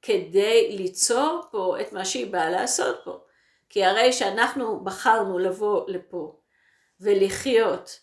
כדי 0.03 0.77
ליצור 0.79 1.43
פה 1.51 1.77
את 1.81 1.93
מה 1.93 2.05
שהיא 2.05 2.33
באה 2.33 2.51
לעשות 2.51 3.01
פה. 3.05 3.21
כי 3.69 3.85
הרי 3.85 4.13
שאנחנו 4.13 4.81
בחרנו 4.85 5.39
לבוא 5.39 5.85
לפה 5.89 6.37
ולחיות 7.01 8.01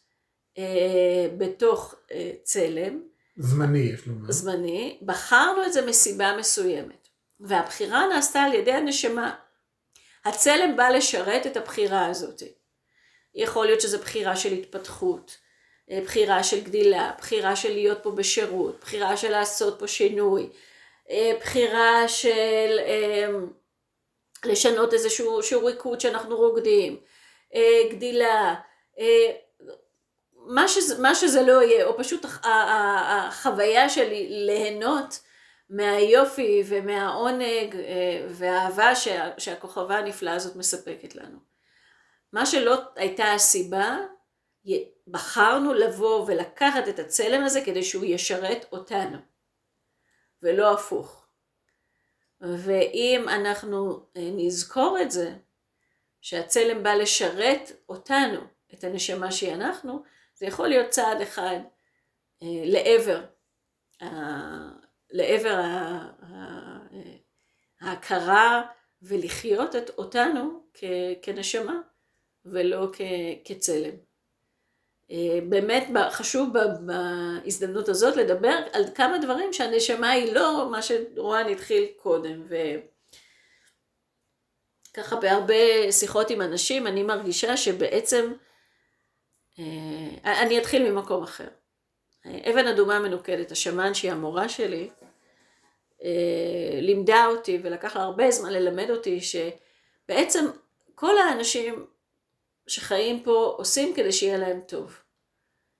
אה, 0.58 1.27
בתוך 1.38 1.96
אה, 2.12 2.32
צלם, 2.44 3.03
זמני 3.39 3.79
יש 3.79 4.08
לומר. 4.08 4.31
זמני, 4.31 4.98
בחרנו 5.01 5.65
את 5.65 5.74
זה 5.74 5.86
מסיבה 5.86 6.38
מסוימת. 6.38 7.08
והבחירה 7.39 8.08
נעשתה 8.08 8.41
על 8.41 8.53
ידי 8.53 8.72
הנשמה. 8.72 9.36
הצלם 10.25 10.77
בא 10.77 10.89
לשרת 10.89 11.48
את 11.48 11.58
הבחירה 11.58 12.05
הזאת. 12.05 12.43
יכול 13.36 13.65
להיות 13.65 13.81
שזו 13.81 14.00
בחירה 14.00 14.36
של 14.36 14.53
התפתחות, 14.53 15.38
אה, 15.91 16.01
בחירה 16.03 16.43
של 16.43 16.63
גדילה, 16.63 17.12
בחירה 17.17 17.55
של 17.55 17.74
להיות 17.74 17.98
פה 18.03 18.12
בשירות, 18.12 18.79
בחירה 18.81 19.17
של 19.17 19.29
לעשות 19.29 19.79
פה 19.79 19.88
שינוי, 19.88 20.50
אה, 21.10 21.31
בחירה 21.39 22.08
של 22.08 22.79
אה, 22.79 23.27
לשנות 24.46 24.93
איזשהו 24.93 25.39
ריקוד 25.65 26.01
שאנחנו 26.01 26.38
רוקדים, 26.38 26.98
גדילה, 27.91 28.55
מה 30.50 30.68
שזה, 30.68 31.01
מה 31.01 31.15
שזה 31.15 31.41
לא 31.41 31.63
יהיה, 31.63 31.86
או 31.86 31.98
פשוט 31.98 32.25
החוויה 32.44 33.89
שלי 33.89 34.27
ליהנות 34.29 35.20
מהיופי 35.70 36.63
ומהעונג 36.65 37.75
והאהבה 38.29 38.91
שהכוכבה 39.38 39.98
הנפלאה 39.98 40.34
הזאת 40.34 40.56
מספקת 40.56 41.15
לנו. 41.15 41.38
מה 42.34 42.46
שלא 42.46 42.82
הייתה 42.96 43.34
הסיבה, 43.34 43.98
בחרנו 45.08 45.74
לבוא 45.74 46.25
ולקחת 46.27 46.88
את 46.89 47.00
הצלם 47.00 47.44
הזה 47.44 47.62
כדי 47.65 47.84
שהוא 47.84 48.06
ישרת 48.06 48.65
אותנו, 48.72 49.18
ולא 50.44 50.74
הפוך. 50.74 51.25
ואם 52.41 53.29
אנחנו 53.29 54.06
אה, 54.18 54.29
נזכור 54.34 54.98
את 55.01 55.12
זה, 55.12 55.34
שהצלם 56.22 56.84
בא 56.84 56.94
לשרת 56.94 57.72
אותנו, 57.89 58.39
את 58.74 58.84
הנשמה 58.84 59.32
שהיא 59.32 59.53
אנחנו, 59.53 60.03
זה 60.39 60.46
יכול 60.46 60.67
להיות 60.67 60.89
צעד 60.89 61.22
אחד 61.22 61.60
אה, 62.43 62.48
לעבר, 62.65 63.22
לעבר 65.12 65.62
ההכרה 67.81 68.62
ולחיות 69.01 69.75
את 69.75 69.89
אותנו 69.89 70.63
כנשמה 71.22 71.81
ולא 72.46 72.88
כצלם. 73.46 73.96
אה, 75.12 75.39
באמת 75.50 75.88
חשוב 76.12 76.50
בהזדמנות 76.86 77.89
הזאת 77.89 78.15
לדבר 78.15 78.58
על 78.74 78.84
כמה 78.96 79.17
דברים 79.17 79.53
שהנשמה 79.53 80.10
היא 80.10 80.34
לא 80.34 80.67
מה 80.72 80.81
שרואן 80.81 81.50
התחיל 81.50 81.88
קודם. 81.98 82.48
וככה 84.91 85.15
בהרבה 85.15 85.91
שיחות 85.91 86.29
עם 86.29 86.41
אנשים 86.41 86.88
אני 86.88 87.03
מרגישה 87.03 87.58
שבעצם, 87.58 88.34
אני 90.25 90.60
אתחיל 90.60 90.92
ממקום 90.92 91.24
אחר. 91.24 91.48
אבן 92.25 92.68
אדומה 92.68 93.00
מנוקדת, 93.00 93.51
השמן 93.51 93.94
שהיא 93.94 94.12
המורה 94.12 94.50
שלי, 94.50 94.89
אה, 96.04 96.80
לימדה 96.82 97.25
אותי 97.25 97.60
ולקח 97.63 97.96
לה 97.96 98.04
הרבה 98.04 98.32
זמן 98.32 98.54
ללמד 98.54 98.89
אותי 98.89 99.20
שבעצם 99.22 100.46
כל 100.96 101.18
האנשים 101.18 101.86
שחיים 102.68 103.24
פה 103.24 103.56
עושים 103.58 103.94
כדי 103.94 104.12
שיהיה 104.12 104.38
להם 104.38 104.62
טוב. 104.68 104.98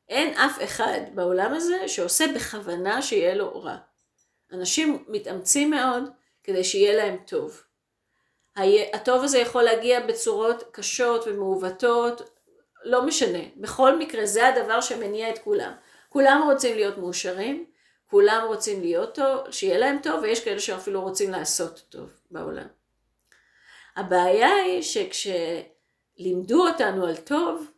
אין 0.10 0.34
אף 0.34 0.64
אחד 0.64 1.00
בעולם 1.14 1.54
הזה 1.54 1.88
שעושה 1.88 2.26
בכוונה 2.36 3.02
שיהיה 3.02 3.36
לו 3.36 3.62
רע. 3.62 3.78
אנשים 4.52 5.06
מתאמצים 5.08 5.70
מאוד 5.70 6.04
כדי 6.44 6.64
שיהיה 6.64 6.94
להם 6.96 7.18
טוב. 7.28 7.64
הטוב 8.94 9.24
הזה 9.24 9.40
יכול 9.40 9.64
להגיע 9.64 10.00
בצורות 10.00 10.64
קשות 10.72 11.28
ומעוותות, 11.28 12.39
לא 12.84 13.06
משנה. 13.06 13.40
בכל 13.58 13.98
מקרה 13.98 14.26
זה 14.26 14.48
הדבר 14.48 14.82
שמניע 14.82 15.30
את 15.30 15.38
כולם. 15.38 15.72
כולם 16.10 16.42
רוצים 16.52 16.76
להיות 16.76 16.98
מאושרים, 16.98 17.66
כולם 18.06 18.44
רוצים 18.48 18.82
להיות 18.82 19.16
טוב, 19.16 19.52
שיהיה 19.52 19.78
להם 19.78 19.98
טוב, 20.04 20.20
ויש 20.22 20.44
כאלה 20.44 20.60
שאפילו 20.60 21.02
רוצים 21.02 21.32
לעשות 21.32 21.84
טוב 21.90 22.10
בעולם. 22.32 22.68
הבעיה 23.96 24.54
היא 24.56 24.82
שכש... 24.82 25.28
לימדו 26.20 26.68
אותנו 26.68 27.06
על 27.06 27.16
טוב, 27.16 27.72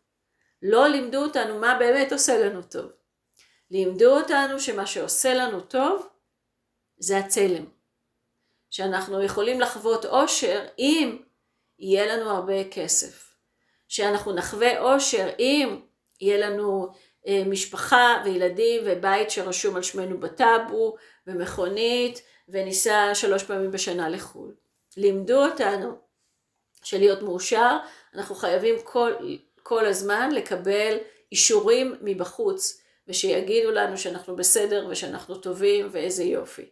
לא 0.62 0.88
לימדו 0.88 1.24
אותנו 1.24 1.60
מה 1.60 1.76
באמת 1.80 2.12
עושה 2.12 2.46
לנו 2.46 2.62
טוב. 2.62 2.92
לימדו 3.72 4.18
אותנו 4.18 4.60
שמה 4.60 4.86
שעושה 4.86 5.34
לנו 5.34 5.62
טוב 5.62 6.08
זה 6.98 7.18
הצלם. 7.18 7.66
שאנחנו 8.70 9.24
יכולים 9.24 9.62
לחוות 9.62 10.06
אושר 10.06 10.66
אם 10.80 11.22
יהיה 11.80 12.16
לנו 12.16 12.30
הרבה 12.30 12.70
כסף. 12.72 13.31
שאנחנו 13.92 14.34
נחווה 14.34 14.80
אושר 14.80 15.30
אם 15.40 15.80
יהיה 16.22 16.50
לנו 16.50 16.88
אה, 17.28 17.44
משפחה 17.46 18.22
וילדים 18.26 18.82
ובית 18.86 19.32
שרשום 19.32 19.76
על 19.76 19.84
שמנו 19.84 20.20
בטאבו 20.20 20.96
ומכונית 21.28 22.22
וניסע 22.50 23.12
שלוש 23.14 23.44
פעמים 23.44 23.72
בשנה 23.72 24.10
לחו"ל. 24.10 24.54
לימדו 24.98 25.46
אותנו 25.46 25.98
שלהיות 26.84 27.22
מאושר 27.22 27.78
אנחנו 28.16 28.36
חייבים 28.36 28.76
כל, 28.84 29.14
כל 29.64 29.86
הזמן 29.86 30.32
לקבל 30.32 30.98
אישורים 31.32 31.96
מבחוץ, 32.02 32.82
ושיגידו 33.08 33.72
לנו 33.72 33.98
שאנחנו 33.98 34.36
בסדר 34.36 34.88
ושאנחנו 34.90 35.36
טובים 35.36 35.88
ואיזה 35.92 36.24
יופי. 36.24 36.66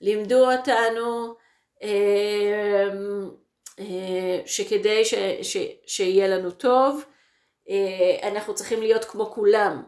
לימדו 0.00 0.52
אותנו 0.52 1.34
אה, 1.82 2.88
שכדי 4.46 5.04
ש, 5.04 5.14
ש, 5.42 5.56
שיהיה 5.86 6.28
לנו 6.28 6.50
טוב, 6.50 7.04
אה, 7.68 8.28
אנחנו 8.28 8.54
צריכים 8.54 8.82
להיות 8.82 9.04
כמו 9.04 9.30
כולם, 9.30 9.82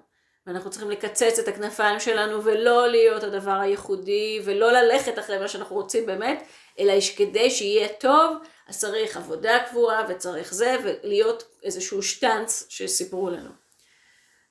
ואנחנו 0.47 0.71
צריכים 0.71 0.91
לקצץ 0.91 1.39
את 1.39 1.49
הכנפיים 1.49 2.01
שלנו 2.01 2.45
ולא 2.45 2.89
להיות 2.89 3.23
הדבר 3.23 3.61
הייחודי 3.61 4.41
ולא 4.45 4.73
ללכת 4.73 5.19
אחרי 5.19 5.39
מה 5.39 5.49
שאנחנו 5.49 5.77
רוצים 5.77 6.07
באמת, 6.07 6.43
אלא 6.79 6.93
כדי 7.17 7.51
שיהיה 7.51 7.89
טוב, 7.89 8.37
אז 8.69 8.81
צריך 8.81 9.17
עבודה 9.17 9.59
קבועה 9.71 10.07
וצריך 10.09 10.55
זה, 10.55 10.77
ולהיות 10.85 11.45
איזשהו 11.63 12.03
שטאנץ 12.03 12.67
שסיפרו 12.69 13.31
לנו. 13.31 13.51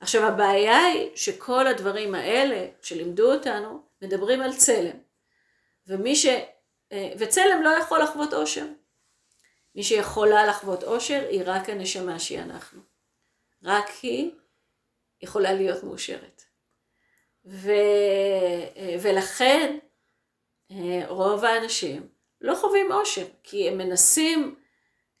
עכשיו 0.00 0.24
הבעיה 0.24 0.78
היא 0.78 1.10
שכל 1.14 1.66
הדברים 1.66 2.14
האלה 2.14 2.66
שלימדו 2.82 3.32
אותנו, 3.32 3.82
מדברים 4.02 4.40
על 4.40 4.56
צלם. 4.56 4.96
ומי 5.88 6.16
ש... 6.16 6.26
אה, 6.92 7.12
וצלם 7.18 7.62
לא 7.62 7.68
יכול 7.68 8.02
לחוות 8.02 8.32
עושר. 8.32 8.64
מי 9.74 9.82
שיכולה 9.82 10.46
לחוות 10.46 10.82
עושר 10.82 11.26
היא 11.30 11.42
רק 11.46 11.68
הנשמה 11.68 12.18
שהיא 12.18 12.40
אנחנו. 12.40 12.80
רק 13.64 13.90
היא 14.02 14.30
יכולה 15.22 15.52
להיות 15.52 15.84
מאושרת. 15.84 16.42
ו... 17.46 17.72
ולכן 19.02 19.78
אה, 20.70 21.02
רוב 21.08 21.44
האנשים 21.44 22.08
לא 22.40 22.54
חווים 22.54 22.92
עושר, 22.92 23.24
כי 23.42 23.68
הם 23.68 23.78
מנסים 23.78 24.54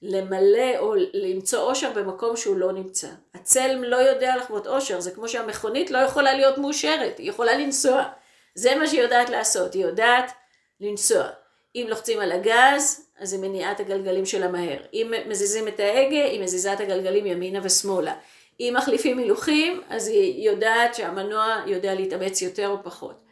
למלא 0.02 0.78
או 0.78 0.94
למצוא 1.12 1.70
עושר 1.70 1.92
במקום 1.92 2.36
שהוא 2.36 2.56
לא 2.56 2.72
נמצא. 2.72 3.08
הצלם 3.34 3.84
לא 3.84 3.96
יודע 3.96 4.36
לחוות 4.36 4.66
עושר, 4.66 5.00
זה 5.00 5.10
כמו 5.10 5.28
שהמכונית 5.28 5.90
לא 5.90 5.98
יכולה 5.98 6.34
להיות 6.34 6.58
מאושרת, 6.58 7.18
היא 7.18 7.28
יכולה 7.30 7.54
לנסוע. 7.54 8.08
זה 8.54 8.74
מה 8.74 8.86
שהיא 8.86 9.00
יודעת 9.00 9.30
לעשות, 9.30 9.74
היא 9.74 9.84
יודעת 9.84 10.32
לנסוע. 10.80 11.28
אם 11.74 11.86
לוחצים 11.88 12.20
על 12.20 12.32
הגז, 12.32 13.03
אז 13.18 13.32
היא 13.32 13.40
מניעה 13.40 13.72
את 13.72 13.80
הגלגלים 13.80 14.26
שלה 14.26 14.48
מהר. 14.48 14.78
אם 14.92 15.12
מזיזים 15.28 15.68
את 15.68 15.80
ההגה, 15.80 16.24
היא 16.24 16.42
מזיזה 16.42 16.72
את 16.72 16.80
הגלגלים 16.80 17.26
ימינה 17.26 17.60
ושמאלה. 17.62 18.14
אם 18.60 18.74
מחליפים 18.76 19.18
הילוכים, 19.18 19.82
אז 19.88 20.08
היא 20.08 20.50
יודעת 20.50 20.94
שהמנוע 20.94 21.64
יודע 21.66 21.94
להתאמץ 21.94 22.42
יותר 22.42 22.68
או 22.68 22.82
פחות. 22.82 23.24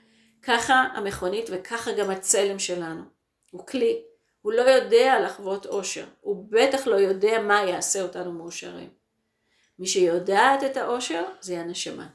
ככה 0.43 0.75
המכונית 0.75 1.47
וככה 1.53 1.93
גם 1.93 2.11
הצלם 2.11 2.59
שלנו. 2.59 3.03
הוא 3.51 3.67
כלי. 3.67 4.03
הוא 4.43 4.53
לא 4.53 4.63
יודע 4.63 5.21
לחוות 5.21 5.67
אושר. 5.67 6.05
הוא 6.21 6.47
בטח 6.51 6.87
לא 6.87 6.97
יודע 6.97 7.43
מה 7.43 7.63
יעשה 7.63 8.03
אותנו 8.03 8.33
מאושרים. 8.33 8.91
מי 9.79 9.87
שיודעת 9.87 10.65
את 10.65 10.77
האושר 10.77 11.25
זה 11.41 11.61
הנשמה. 11.61 12.07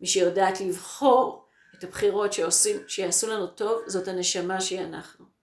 מי 0.00 0.06
שיודעת 0.06 0.60
לבחור 0.60 1.46
את 1.78 1.84
הבחירות 1.84 2.32
שעושים, 2.32 2.76
שיעשו 2.88 3.26
לנו 3.26 3.46
טוב, 3.46 3.82
זאת 3.86 4.08
הנשמה 4.08 4.60
שהיא 4.60 4.80
אנחנו. 4.80 5.35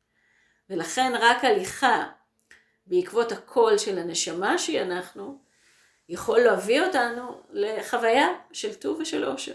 ולכן 0.70 1.14
רק 1.20 1.44
הליכה 1.44 2.04
בעקבות 2.86 3.32
הקול 3.32 3.78
של 3.78 3.98
הנשמה 3.98 4.58
שהיא 4.58 4.82
אנחנו, 4.82 5.38
יכול 6.10 6.40
להביא 6.40 6.82
אותנו 6.82 7.42
לחוויה 7.52 8.28
של 8.52 8.74
טוב 8.74 9.00
ושל 9.00 9.24
עושר. 9.24 9.54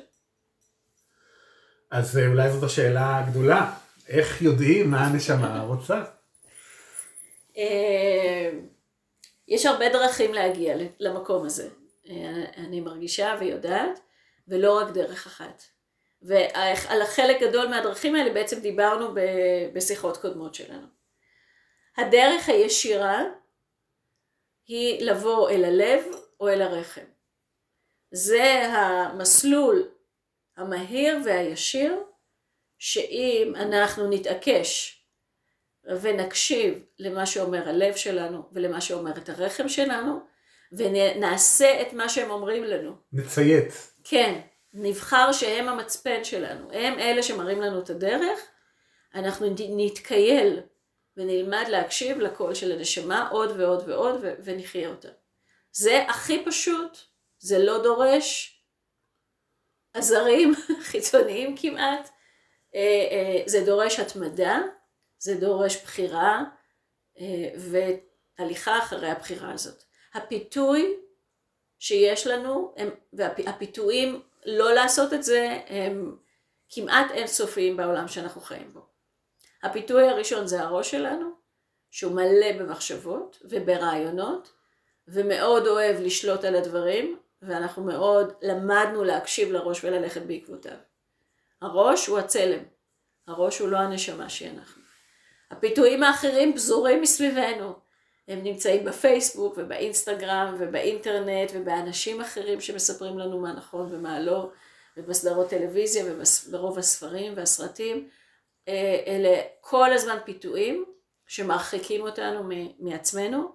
אז 1.90 2.18
אה, 2.18 2.26
אולי 2.26 2.50
זאת 2.52 2.62
השאלה 2.62 3.18
הגדולה, 3.18 3.72
איך 4.08 4.42
יודעים 4.42 4.90
מה 4.90 5.06
הנשמה 5.06 5.62
רוצה? 5.62 6.04
אה, 7.56 8.50
יש 9.48 9.66
הרבה 9.66 9.88
דרכים 9.88 10.34
להגיע 10.34 10.76
למקום 11.00 11.46
הזה, 11.46 11.68
אה, 12.10 12.44
אני 12.56 12.80
מרגישה 12.80 13.36
ויודעת, 13.40 14.00
ולא 14.48 14.78
רק 14.78 14.90
דרך 14.90 15.26
אחת. 15.26 15.62
ועל 16.22 17.02
החלק 17.02 17.40
גדול 17.42 17.68
מהדרכים 17.68 18.14
האלה 18.14 18.34
בעצם 18.34 18.60
דיברנו 18.60 19.14
בשיחות 19.72 20.16
קודמות 20.16 20.54
שלנו. 20.54 20.97
הדרך 21.98 22.48
הישירה 22.48 23.24
היא 24.66 25.04
לבוא 25.04 25.50
אל 25.50 25.64
הלב 25.64 26.04
או 26.40 26.48
אל 26.48 26.62
הרחם. 26.62 27.04
זה 28.10 28.62
המסלול 28.66 29.88
המהיר 30.56 31.18
והישיר 31.24 32.02
שאם 32.78 33.52
אנחנו 33.56 34.10
נתעקש 34.10 35.02
ונקשיב 36.00 36.84
למה 36.98 37.26
שאומר 37.26 37.68
הלב 37.68 37.96
שלנו 37.96 38.42
ולמה 38.52 38.80
שאומר 38.80 39.12
את 39.16 39.28
הרחם 39.28 39.68
שלנו 39.68 40.20
ונעשה 40.72 41.82
את 41.82 41.92
מה 41.92 42.08
שהם 42.08 42.30
אומרים 42.30 42.64
לנו. 42.64 42.92
נציית. 43.12 43.92
כן, 44.04 44.40
נבחר 44.72 45.32
שהם 45.32 45.68
המצפן 45.68 46.24
שלנו, 46.24 46.72
הם 46.72 46.98
אלה 46.98 47.22
שמראים 47.22 47.60
לנו 47.60 47.80
את 47.80 47.90
הדרך, 47.90 48.38
אנחנו 49.14 49.46
נתקייל 49.58 50.60
ונלמד 51.18 51.64
להקשיב 51.68 52.18
לקול 52.18 52.54
של 52.54 52.72
הנשמה 52.72 53.28
עוד 53.28 53.60
ועוד 53.60 53.88
ועוד 53.88 54.24
ונחיה 54.44 54.88
אותה. 54.88 55.08
זה 55.72 56.04
הכי 56.08 56.44
פשוט, 56.44 56.98
זה 57.38 57.58
לא 57.58 57.82
דורש 57.82 58.58
עזרים 59.94 60.54
חיצוניים 60.90 61.56
כמעט, 61.56 62.08
אה, 62.74 62.80
אה, 63.10 63.42
זה 63.46 63.64
דורש 63.66 64.00
התמדה, 64.00 64.58
זה 65.18 65.34
דורש 65.34 65.82
בחירה 65.82 66.42
אה, 67.20 67.50
והליכה 68.38 68.78
אחרי 68.78 69.10
הבחירה 69.10 69.52
הזאת. 69.52 69.82
הפיתוי 70.14 70.96
שיש 71.78 72.26
לנו, 72.26 72.74
הם, 72.76 72.90
והפיתויים 73.12 74.22
לא 74.46 74.72
לעשות 74.72 75.12
את 75.12 75.22
זה 75.22 75.60
הם 75.66 76.16
כמעט 76.70 77.10
אינסופיים 77.10 77.76
בעולם 77.76 78.08
שאנחנו 78.08 78.40
חיים 78.40 78.72
בו. 78.72 78.87
הפיתוי 79.62 80.08
הראשון 80.08 80.46
זה 80.46 80.62
הראש 80.62 80.90
שלנו, 80.90 81.30
שהוא 81.90 82.12
מלא 82.12 82.52
במחשבות 82.58 83.38
וברעיונות, 83.44 84.52
ומאוד 85.08 85.66
אוהב 85.66 86.00
לשלוט 86.00 86.44
על 86.44 86.54
הדברים, 86.54 87.18
ואנחנו 87.42 87.84
מאוד 87.84 88.32
למדנו 88.42 89.04
להקשיב 89.04 89.52
לראש 89.52 89.84
וללכת 89.84 90.22
בעקבותיו. 90.22 90.76
הראש 91.62 92.06
הוא 92.06 92.18
הצלם, 92.18 92.62
הראש 93.26 93.58
הוא 93.58 93.68
לא 93.68 93.76
הנשמה 93.76 94.28
שהיא 94.28 94.50
אנחנו. 94.50 94.82
הפיתויים 95.50 96.02
האחרים 96.02 96.54
פזורים 96.54 97.02
מסביבנו, 97.02 97.74
הם 98.28 98.42
נמצאים 98.42 98.84
בפייסבוק 98.84 99.54
ובאינסטגרם 99.56 100.56
ובאינטרנט 100.58 101.50
ובאנשים 101.54 102.20
אחרים 102.20 102.60
שמספרים 102.60 103.18
לנו 103.18 103.40
מה 103.40 103.52
נכון 103.52 103.88
ומה 103.90 104.20
לא, 104.20 104.50
ובסדרות 104.96 105.50
טלוויזיה 105.50 106.04
וברוב 106.06 106.78
הספרים 106.78 107.32
והסרטים. 107.36 108.08
אה, 108.68 109.02
אלה 109.06 109.42
כל 109.60 109.92
הזמן 109.92 110.18
פיתויים 110.24 110.84
שמרחיקים 111.26 112.00
אותנו 112.00 112.50
מעצמנו 112.78 113.52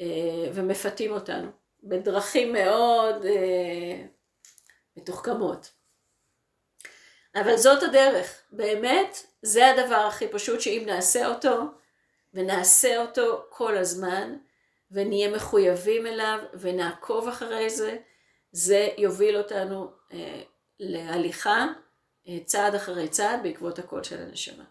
אה, 0.00 0.50
ומפתים 0.54 1.12
אותנו 1.12 1.50
בדרכים 1.82 2.52
מאוד 2.52 3.24
אה, 3.24 4.04
מתוחכמות. 4.96 5.70
אבל 7.34 7.56
זאת 7.56 7.82
הדרך, 7.82 8.42
באמת 8.52 9.26
זה 9.42 9.70
הדבר 9.70 9.96
הכי 9.96 10.28
פשוט 10.28 10.60
שאם 10.60 10.82
נעשה 10.86 11.26
אותו 11.26 11.62
ונעשה 12.34 13.02
אותו 13.02 13.46
כל 13.48 13.76
הזמן 13.76 14.36
ונהיה 14.90 15.30
מחויבים 15.30 16.06
אליו 16.06 16.38
ונעקוב 16.54 17.28
אחרי 17.28 17.70
זה, 17.70 17.96
זה 18.52 18.88
יוביל 18.98 19.36
אותנו 19.36 19.90
להליכה 20.80 21.66
צעד 22.44 22.74
אחרי 22.74 23.08
צעד 23.08 23.42
בעקבות 23.42 23.78
הקול 23.78 24.02
של 24.02 24.22
הנשמה. 24.22 24.64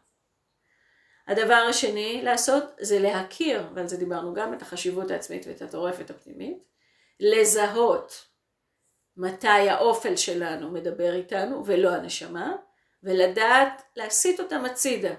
הדבר 1.27 1.65
השני 1.69 2.21
לעשות 2.23 2.63
זה 2.79 2.99
להכיר, 2.99 3.67
ועל 3.75 3.87
זה 3.87 3.97
דיברנו 3.97 4.33
גם, 4.33 4.53
את 4.53 4.61
החשיבות 4.61 5.11
העצמית 5.11 5.47
ואת 5.47 5.61
הטורפת 5.61 6.09
הפנימית, 6.09 6.57
לזהות 7.19 8.27
מתי 9.17 9.47
האופל 9.47 10.15
שלנו 10.15 10.71
מדבר 10.71 11.15
איתנו 11.15 11.65
ולא 11.65 11.89
הנשמה, 11.89 12.55
ולדעת 13.03 13.81
להסיט 13.95 14.39
אותם 14.39 14.65
הצידה 14.65 15.13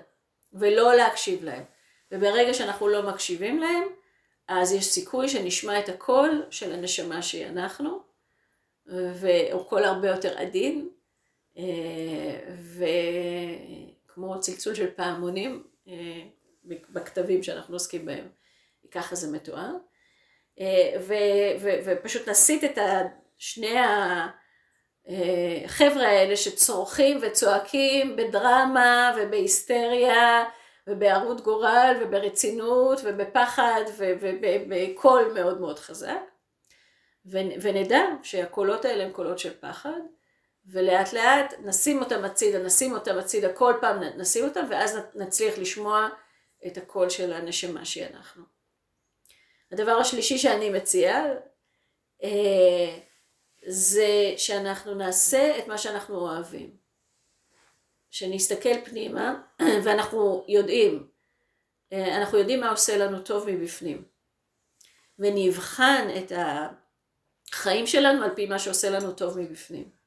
ולא 0.53 0.95
להקשיב 0.95 1.45
להם. 1.45 1.64
וברגע 2.12 2.55
שאנחנו 2.55 2.88
לא 2.88 3.03
מקשיבים 3.03 3.59
להם, 3.59 3.83
אז 4.49 4.73
יש 4.73 4.87
סיכוי 4.87 5.29
שנשמע 5.29 5.79
את 5.79 5.88
הקול 5.88 6.47
של 6.51 6.73
הנשמה 6.73 7.23
שהיא 7.23 7.47
אנחנו, 7.47 8.03
והוא 8.87 9.64
קול 9.69 9.85
הרבה 9.85 10.09
יותר 10.09 10.38
עדין, 10.38 10.88
וכמו 14.07 14.40
צלצול 14.40 14.75
של 14.75 14.90
פעמונים 14.90 15.62
בכתבים 16.66 17.42
שאנחנו 17.42 17.75
עוסקים 17.75 18.07
בהם, 18.07 18.29
ככה 18.90 19.14
זה 19.14 19.37
מתואר. 19.37 19.73
ו, 21.01 21.14
ו, 21.61 21.70
ופשוט 21.85 22.29
נסיט 22.29 22.64
את 22.64 22.79
שני 23.38 23.77
החבר'ה 25.07 26.07
האלה 26.07 26.37
שצורכים 26.37 27.18
וצועקים 27.23 28.16
בדרמה 28.16 29.16
ובהיסטריה 29.18 30.44
ובערות 30.87 31.40
גורל 31.40 31.96
וברצינות 32.01 33.01
ובפחד 33.05 33.83
ובקול 33.96 35.33
מאוד 35.35 35.61
מאוד 35.61 35.79
חזק 35.79 36.20
ונדע 37.62 38.03
שהקולות 38.23 38.85
האלה 38.85 39.05
הם 39.05 39.12
קולות 39.12 39.38
של 39.38 39.53
פחד 39.61 40.01
ולאט 40.66 41.12
לאט 41.12 41.55
נשים 41.64 42.03
אותם 42.03 42.25
הצידה, 42.25 42.59
נשים 42.59 42.92
אותם 42.92 43.18
הצידה, 43.18 43.53
כל 43.53 43.75
פעם 43.81 44.03
נשים 44.03 44.44
אותם 44.44 44.66
ואז 44.70 44.99
נצליח 45.14 45.59
לשמוע 45.59 46.09
את 46.66 46.77
הקול 46.77 47.09
של 47.11 47.33
הנשמה 47.33 47.85
שהיא 47.85 48.07
אנחנו. 48.07 48.44
הדבר 49.73 49.92
השלישי 49.92 50.38
שאני 50.38 50.70
מציעה, 50.70 51.25
אה, 52.23 52.99
זה 53.66 54.35
שאנחנו 54.37 54.94
נעשה 54.94 55.59
את 55.59 55.66
מה 55.66 55.79
שאנחנו 55.79 56.16
אוהבים. 56.16 56.77
שנסתכל 58.11 58.85
פנימה, 58.85 59.42
ואנחנו 59.85 60.44
יודעים, 60.49 61.09
אה, 61.92 62.16
אנחנו 62.16 62.38
יודעים 62.38 62.61
מה 62.61 62.70
עושה 62.70 62.96
לנו 62.96 63.20
טוב 63.20 63.51
מבפנים. 63.51 64.05
ונבחן 65.18 66.09
את 66.18 66.33
החיים 67.53 67.87
שלנו 67.87 68.25
על 68.25 68.35
פי 68.35 68.46
מה 68.46 68.59
שעושה 68.59 68.90
לנו 68.90 69.12
טוב 69.12 69.38
מבפנים. 69.38 70.00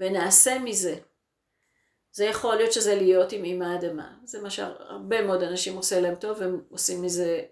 ונעשה 0.00 0.58
מזה. 0.58 0.94
זה 2.12 2.24
יכול 2.24 2.54
להיות 2.54 2.72
שזה 2.72 2.94
להיות 2.94 3.32
עם 3.32 3.44
אימא 3.44 3.64
האדמה. 3.64 4.14
זה 4.24 4.42
מה 4.42 4.50
שהרבה 4.50 5.22
מאוד 5.22 5.42
אנשים 5.42 5.76
עושה 5.76 6.00
להם 6.00 6.14
טוב, 6.14 6.38
והם 6.40 6.62
עושים 6.70 7.02
מזה 7.02 7.42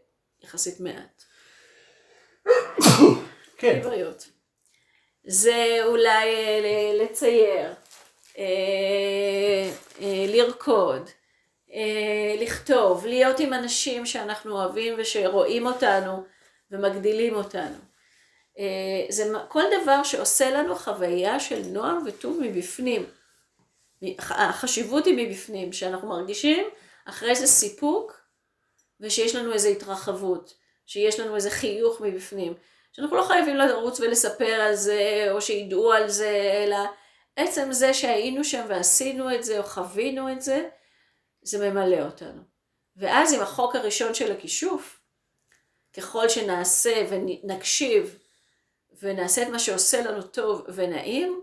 יחסית 0.43 0.81
מעט. 0.81 1.23
כן. 3.59 3.77
עבריות. 3.77 4.29
זה 5.27 5.79
אולי 5.85 6.35
אה, 6.65 6.93
לצייר, 6.95 7.75
אה, 8.39 8.45
אה, 10.01 10.25
לרקוד, 10.29 11.11
לכתוב, 12.41 13.07
להיות 13.07 13.41
עם 13.41 13.53
אנשים 13.53 14.07
שאנחנו 14.07 14.53
אוהבים 14.53 14.95
ושרואים 14.99 15.67
אותנו 15.67 16.25
ומגדילים 16.71 17.35
אותנו. 17.35 17.77
זה 19.09 19.33
כל 19.49 19.63
דבר 19.83 20.03
שעושה 20.03 20.51
לנו 20.51 20.77
חוויה 20.77 21.41
של 21.41 21.63
נועם 21.67 21.99
וטוב 22.07 22.39
מבפנים. 22.41 23.07
החשיבות 24.19 25.07
היא 25.07 25.29
מבפנים, 25.29 25.73
שאנחנו 25.73 26.09
מרגישים 26.09 26.65
אחרי 27.05 27.35
זה 27.35 27.47
סיפוק 27.47 28.21
ושיש 29.01 29.35
לנו 29.35 29.53
איזו 29.53 29.69
התרחבות, 29.69 30.55
שיש 30.87 31.21
לנו 31.21 31.37
איזה 31.37 31.51
חיוך 31.51 32.01
מבפנים. 32.01 32.55
שאנחנו 32.93 33.17
לא 33.17 33.23
חייבים 33.23 33.57
לרוץ 33.57 34.01
ולספר 34.01 34.53
על 34.53 34.75
זה, 34.75 35.29
או 35.31 35.41
שידעו 35.41 35.93
על 35.93 36.09
זה, 36.09 36.63
אלא 36.65 36.77
עצם 37.37 37.73
זה 37.73 37.95
שהיינו 37.95 38.45
שם 38.45 38.65
ועשינו 38.69 39.35
את 39.35 39.45
זה, 39.45 39.59
או 39.59 39.63
חווינו 39.63 40.33
את 40.33 40.43
זה, 40.43 40.69
זה 41.43 41.71
ממלא 41.71 42.03
אותנו. 42.05 42.43
ואז 42.97 43.33
עם 43.33 43.41
החוק 43.41 43.77
הראשון 43.77 44.15
של 44.15 44.33
הכישוף, 44.33 45.01
ככל 45.97 46.29
שנעשה 46.29 47.07
ונקשיב, 47.11 48.19
ונעשה 49.03 49.43
את 49.43 49.49
מה 49.49 49.59
שעושה 49.59 50.03
לנו 50.03 50.23
טוב 50.23 50.67
ונעים, 50.69 51.41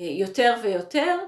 אה, 0.00 0.04
יותר 0.04 0.54
ויותר, 0.62 1.18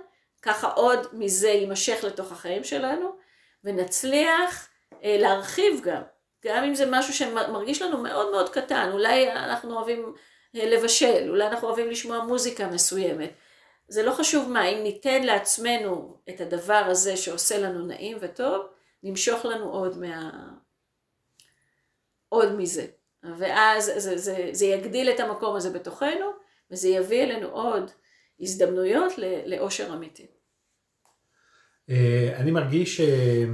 ככה 0.42 0.68
עוד 0.68 1.06
מזה 1.12 1.48
יימשך 1.48 2.04
לתוך 2.04 2.32
החיים 2.32 2.64
שלנו, 2.64 3.16
ונצליח 3.64 4.68
אה, 5.04 5.16
להרחיב 5.18 5.80
גם 5.84 6.02
גם 6.46 6.64
אם 6.64 6.74
זה 6.74 6.84
משהו 6.90 7.14
שמרגיש 7.14 7.82
לנו 7.82 7.98
מאוד 7.98 8.30
מאוד 8.30 8.48
קטן, 8.48 8.90
אולי 8.92 9.32
אנחנו 9.32 9.76
אוהבים 9.76 10.14
אה, 10.56 10.66
לבשל, 10.66 11.30
אולי 11.30 11.46
אנחנו 11.46 11.68
אוהבים 11.68 11.90
לשמוע 11.90 12.24
מוזיקה 12.24 12.68
מסוימת. 12.68 13.30
זה 13.88 14.02
לא 14.02 14.12
חשוב 14.12 14.50
מה, 14.50 14.68
אם 14.68 14.82
ניתן 14.82 15.22
לעצמנו 15.22 16.16
את 16.28 16.40
הדבר 16.40 16.82
הזה 16.86 17.16
שעושה 17.16 17.58
לנו 17.58 17.86
נעים 17.86 18.16
וטוב, 18.20 18.66
נמשוך 19.02 19.44
לנו 19.44 19.70
עוד 19.72 19.98
מה... 19.98 20.30
עוד 22.28 22.52
מזה. 22.52 22.86
ואז 23.38 23.90
זה, 23.96 24.18
זה, 24.18 24.48
זה 24.52 24.66
יגדיל 24.66 25.10
את 25.10 25.20
המקום 25.20 25.56
הזה 25.56 25.70
בתוכנו, 25.70 26.30
וזה 26.70 26.88
יביא 26.88 27.22
אלינו 27.22 27.48
עוד 27.48 27.90
הזדמנויות 28.40 29.12
לאושר 29.46 29.94
אמיתי. 29.94 30.26
אה, 31.90 32.32
אני 32.36 32.50
מרגיש 32.50 33.00
אה, 33.00 33.44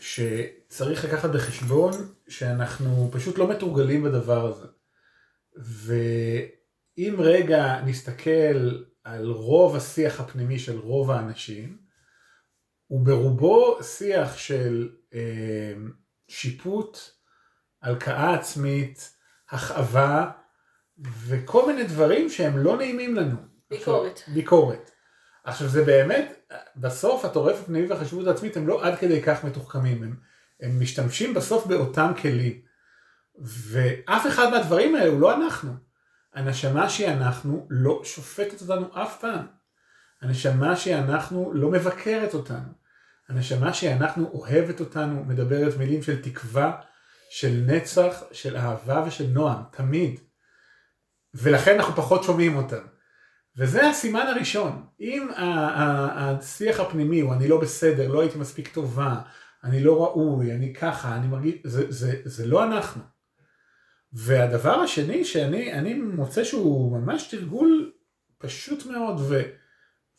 שצריך 0.00 1.04
לקחת 1.04 1.30
בחשבון 1.30 1.92
שאנחנו 2.28 3.10
פשוט 3.12 3.38
לא 3.38 3.48
מתורגלים 3.48 4.02
בדבר 4.02 4.46
הזה. 4.46 4.66
ואם 5.56 7.16
רגע 7.18 7.80
נסתכל 7.86 8.70
על 9.04 9.30
רוב 9.30 9.76
השיח 9.76 10.20
הפנימי 10.20 10.58
של 10.58 10.78
רוב 10.78 11.10
האנשים, 11.10 11.78
הוא 12.86 13.06
ברובו 13.06 13.78
שיח 13.82 14.36
של 14.36 14.90
אה, 15.14 15.72
שיפוט, 16.28 16.98
הלקאה 17.82 18.34
עצמית, 18.34 19.16
הכאבה, 19.50 20.30
וכל 21.26 21.66
מיני 21.66 21.84
דברים 21.84 22.30
שהם 22.30 22.58
לא 22.58 22.76
נעימים 22.76 23.14
לנו. 23.14 23.36
ביקורת. 23.70 24.12
עכשיו, 24.12 24.34
ביקורת. 24.34 24.90
עכשיו 25.44 25.68
זה 25.68 25.84
באמת, 25.84 26.52
בסוף 26.76 27.24
הטורף 27.24 27.60
הפנימי 27.60 27.86
והחשיבות 27.86 28.26
העצמית 28.26 28.56
הם 28.56 28.68
לא 28.68 28.86
עד 28.86 28.98
כדי 28.98 29.22
כך 29.22 29.44
מתוחכמים, 29.44 30.02
הם, 30.02 30.16
הם 30.60 30.80
משתמשים 30.80 31.34
בסוף 31.34 31.66
באותם 31.66 32.12
כלים. 32.22 32.60
ואף 33.38 34.26
אחד 34.26 34.50
מהדברים 34.50 34.94
האלה 34.94 35.10
הוא 35.10 35.20
לא 35.20 35.34
אנחנו. 35.34 35.72
הנשמה 36.34 36.88
שהיא 36.88 37.08
אנחנו 37.08 37.66
לא 37.70 38.00
שופטת 38.04 38.60
אותנו 38.60 39.02
אף 39.02 39.20
פעם. 39.20 39.46
הנשמה 40.22 40.76
שהיא 40.76 40.96
אנחנו 40.96 41.52
לא 41.54 41.70
מבקרת 41.70 42.34
אותנו. 42.34 42.68
הנשמה 43.28 43.72
שהיא 43.72 43.92
אנחנו 43.92 44.30
אוהבת 44.32 44.80
אותנו, 44.80 45.24
מדברת 45.24 45.76
מילים 45.76 46.02
של 46.02 46.22
תקווה, 46.22 46.80
של 47.30 47.62
נצח, 47.66 48.22
של 48.32 48.56
אהבה 48.56 49.04
ושל 49.06 49.26
נועם, 49.26 49.62
תמיד. 49.72 50.20
ולכן 51.34 51.74
אנחנו 51.74 51.94
פחות 51.94 52.24
שומעים 52.24 52.56
אותם. 52.56 52.86
וזה 53.56 53.88
הסימן 53.88 54.26
הראשון. 54.26 54.86
אם 55.00 55.28
השיח 55.36 56.80
הפנימי 56.80 57.20
הוא 57.20 57.34
אני 57.34 57.48
לא 57.48 57.60
בסדר, 57.60 58.08
לא 58.08 58.20
הייתי 58.20 58.38
מספיק 58.38 58.68
טובה, 58.68 59.14
אני 59.64 59.82
לא 59.82 60.04
ראוי, 60.04 60.52
אני 60.52 60.74
ככה, 60.74 61.16
אני 61.16 61.26
מרגיש, 61.26 61.54
זה, 61.64 61.90
זה, 61.90 62.20
זה 62.24 62.46
לא 62.46 62.64
אנחנו. 62.64 63.02
והדבר 64.12 64.80
השני 64.80 65.24
שאני 65.24 65.94
מוצא 65.94 66.44
שהוא 66.44 66.98
ממש 66.98 67.28
תרגול 67.30 67.92
פשוט 68.38 68.86
מאוד 68.86 69.16
ו, 69.18 69.42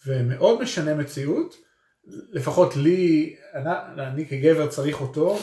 ומאוד 0.06 0.62
משנה 0.62 0.94
מציאות, 0.94 1.56
לפחות 2.32 2.76
לי, 2.76 3.36
אני, 3.54 3.72
אני 3.98 4.28
כגבר 4.28 4.68
צריך 4.68 5.02
אותו 5.02 5.40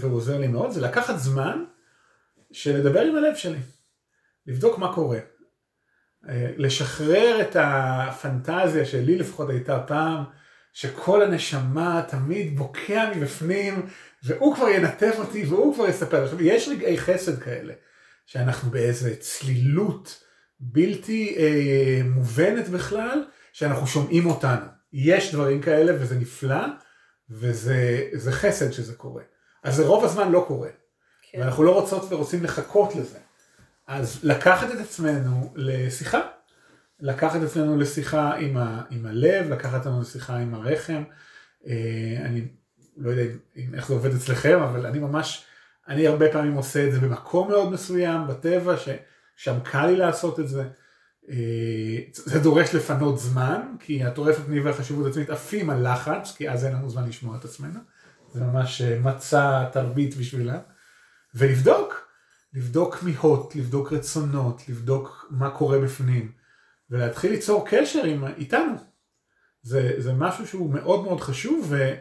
והוא 0.00 0.16
עוזר 0.16 0.38
לי 0.38 0.48
מאוד, 0.48 0.70
זה 0.70 0.80
לקחת 0.80 1.18
זמן 1.18 1.64
של 2.52 2.76
לדבר 2.76 3.00
עם 3.00 3.16
הלב 3.16 3.34
שלי, 3.34 3.58
לבדוק 4.46 4.78
מה 4.78 4.94
קורה. 4.94 5.18
אה, 6.28 6.50
לשחרר 6.56 7.40
את 7.40 7.56
הפנטזיה 7.60 8.84
שלי 8.84 9.18
לפחות 9.18 9.50
הייתה 9.50 9.80
פעם, 9.80 10.24
שכל 10.72 11.22
הנשמה 11.22 12.02
תמיד 12.08 12.58
בוקע 12.58 13.12
מבפנים, 13.16 13.86
והוא 14.22 14.54
כבר 14.54 14.68
ינתב 14.68 15.12
אותי 15.18 15.44
והוא 15.44 15.74
כבר 15.74 15.88
יספר. 15.88 16.24
עכשיו, 16.24 16.42
יש 16.42 16.68
רגעי 16.68 16.98
חסד 16.98 17.42
כאלה, 17.42 17.74
שאנחנו 18.26 18.70
באיזה 18.70 19.16
צלילות 19.16 20.24
בלתי 20.60 21.36
אה, 21.38 22.00
מובנת 22.04 22.68
בכלל, 22.68 23.24
שאנחנו 23.52 23.86
שומעים 23.86 24.26
אותנו. 24.26 24.66
יש 24.92 25.34
דברים 25.34 25.62
כאלה 25.62 25.92
וזה 26.00 26.18
נפלא, 26.18 26.66
וזה 27.30 28.32
חסד 28.32 28.70
שזה 28.70 28.94
קורה. 28.94 29.22
אז 29.62 29.74
זה 29.74 29.86
רוב 29.86 30.04
הזמן 30.04 30.32
לא 30.32 30.44
קורה. 30.48 30.68
כן. 31.22 31.40
ואנחנו 31.40 31.62
לא 31.62 31.80
רוצות 31.80 32.12
ורוצים 32.12 32.44
לחכות 32.44 32.94
לזה. 32.94 33.18
אז 33.86 34.20
לקחת 34.22 34.70
את 34.70 34.80
עצמנו 34.80 35.52
לשיחה, 35.56 36.20
לקחת 37.00 37.36
את 37.36 37.46
עצמנו 37.46 37.76
לשיחה 37.76 38.34
עם, 38.34 38.56
ה, 38.56 38.82
עם 38.90 39.06
הלב, 39.06 39.50
לקחת 39.50 39.80
עצמנו 39.80 40.00
לשיחה 40.00 40.36
עם 40.36 40.54
הרחם. 40.54 41.02
אה, 41.66 42.16
אני 42.20 42.48
לא 42.96 43.10
יודע 43.10 43.22
אם, 43.56 43.74
איך 43.74 43.88
זה 43.88 43.94
עובד 43.94 44.14
אצלכם, 44.14 44.58
אבל 44.62 44.86
אני 44.86 44.98
ממש, 44.98 45.44
אני 45.88 46.06
הרבה 46.06 46.32
פעמים 46.32 46.52
עושה 46.52 46.86
את 46.86 46.92
זה 46.92 47.00
במקום 47.00 47.48
מאוד 47.48 47.72
מסוים, 47.72 48.26
בטבע, 48.26 48.74
ששם 48.76 49.54
קל 49.64 49.86
לי 49.86 49.96
לעשות 49.96 50.40
את 50.40 50.48
זה. 50.48 50.64
אה, 51.30 51.98
זה 52.12 52.40
דורש 52.40 52.74
לפנות 52.74 53.18
זמן, 53.18 53.60
כי 53.80 54.04
הטורף 54.04 54.38
הפנימי 54.38 54.60
והחשיבות 54.60 55.06
עצמית 55.06 55.30
עפים 55.30 55.70
על 55.70 55.92
לחץ, 55.92 56.34
כי 56.36 56.50
אז 56.50 56.64
אין 56.64 56.72
לנו 56.72 56.90
זמן 56.90 57.08
לשמוע 57.08 57.36
את 57.36 57.44
עצמנו. 57.44 57.80
זה 58.32 58.40
ממש 58.40 58.82
אה, 58.82 58.98
מצע 58.98 59.64
תרבית 59.72 60.16
בשבילה. 60.16 60.58
ולבדוק, 61.34 62.10
לבדוק 62.52 62.94
כמיהות, 62.94 63.56
לבדוק 63.56 63.92
רצונות, 63.92 64.68
לבדוק 64.68 65.26
מה 65.30 65.50
קורה 65.50 65.78
בפנים, 65.78 66.32
ולהתחיל 66.90 67.30
ליצור 67.30 67.66
קשר 67.70 68.04
עם, 68.04 68.26
איתנו. 68.26 68.74
זה, 69.62 69.92
זה 69.98 70.12
משהו 70.12 70.46
שהוא 70.46 70.74
מאוד 70.74 71.04
מאוד 71.04 71.20
חשוב, 71.20 71.66
ו, 71.68 71.94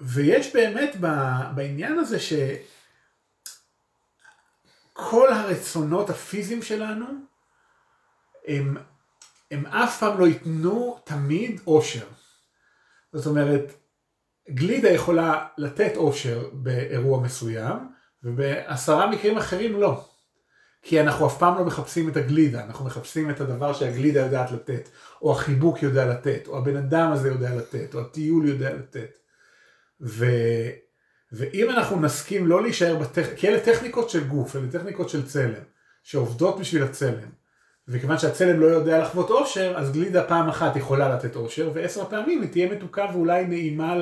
ויש 0.00 0.54
באמת 0.54 0.96
ב, 1.00 1.06
בעניין 1.54 1.98
הזה 1.98 2.18
שכל 2.20 2.52
הרצונות 5.32 6.10
הפיזיים 6.10 6.62
שלנו, 6.62 7.06
הם, 8.46 8.76
הם 9.50 9.66
אף 9.66 10.00
פעם 10.00 10.20
לא 10.20 10.26
ייתנו 10.26 11.00
תמיד 11.04 11.60
אושר. 11.66 12.06
זאת 13.12 13.26
אומרת, 13.26 13.79
גלידה 14.48 14.90
יכולה 14.90 15.46
לתת 15.58 15.96
אושר 15.96 16.48
באירוע 16.52 17.20
מסוים, 17.20 17.76
ובעשרה 18.24 19.10
מקרים 19.10 19.36
אחרים 19.36 19.80
לא. 19.80 20.04
כי 20.82 21.00
אנחנו 21.00 21.26
אף 21.26 21.38
פעם 21.38 21.58
לא 21.58 21.64
מחפשים 21.64 22.08
את 22.08 22.16
הגלידה, 22.16 22.64
אנחנו 22.64 22.84
מחפשים 22.84 23.30
את 23.30 23.40
הדבר 23.40 23.72
שהגלידה 23.72 24.20
יודעת 24.20 24.52
לתת, 24.52 24.88
או 25.22 25.32
החיבוק 25.32 25.82
יודע 25.82 26.06
לתת, 26.06 26.46
או 26.46 26.58
הבן 26.58 26.76
אדם 26.76 27.12
הזה 27.12 27.28
יודע 27.28 27.54
לתת, 27.54 27.94
או 27.94 28.00
הטיול 28.00 28.48
יודע 28.48 28.74
לתת. 28.74 29.18
ו... 30.00 30.26
ואם 31.32 31.70
אנחנו 31.70 32.00
נסכים 32.00 32.46
לא 32.46 32.62
להישאר 32.62 32.96
בטכניקות, 32.96 33.38
כי 33.38 33.48
אלה 33.48 33.60
טכניקות 33.60 34.10
של 34.10 34.26
גוף, 34.26 34.56
אלה 34.56 34.70
טכניקות 34.70 35.08
של 35.08 35.26
צלם, 35.26 35.62
שעובדות 36.02 36.60
בשביל 36.60 36.82
הצלם. 36.82 37.39
וכיוון 37.88 38.18
שהצלם 38.18 38.60
לא 38.60 38.66
יודע 38.66 38.98
לחוות 38.98 39.30
אושר, 39.30 39.74
אז 39.76 39.92
גלידה 39.92 40.24
פעם 40.24 40.48
אחת 40.48 40.76
יכולה 40.76 41.14
לתת 41.14 41.36
אושר, 41.36 41.70
ועשר 41.74 42.04
פעמים 42.04 42.42
היא 42.42 42.50
תהיה 42.50 42.72
מתוקה 42.72 43.06
ואולי 43.12 43.44
נעימה 43.44 43.94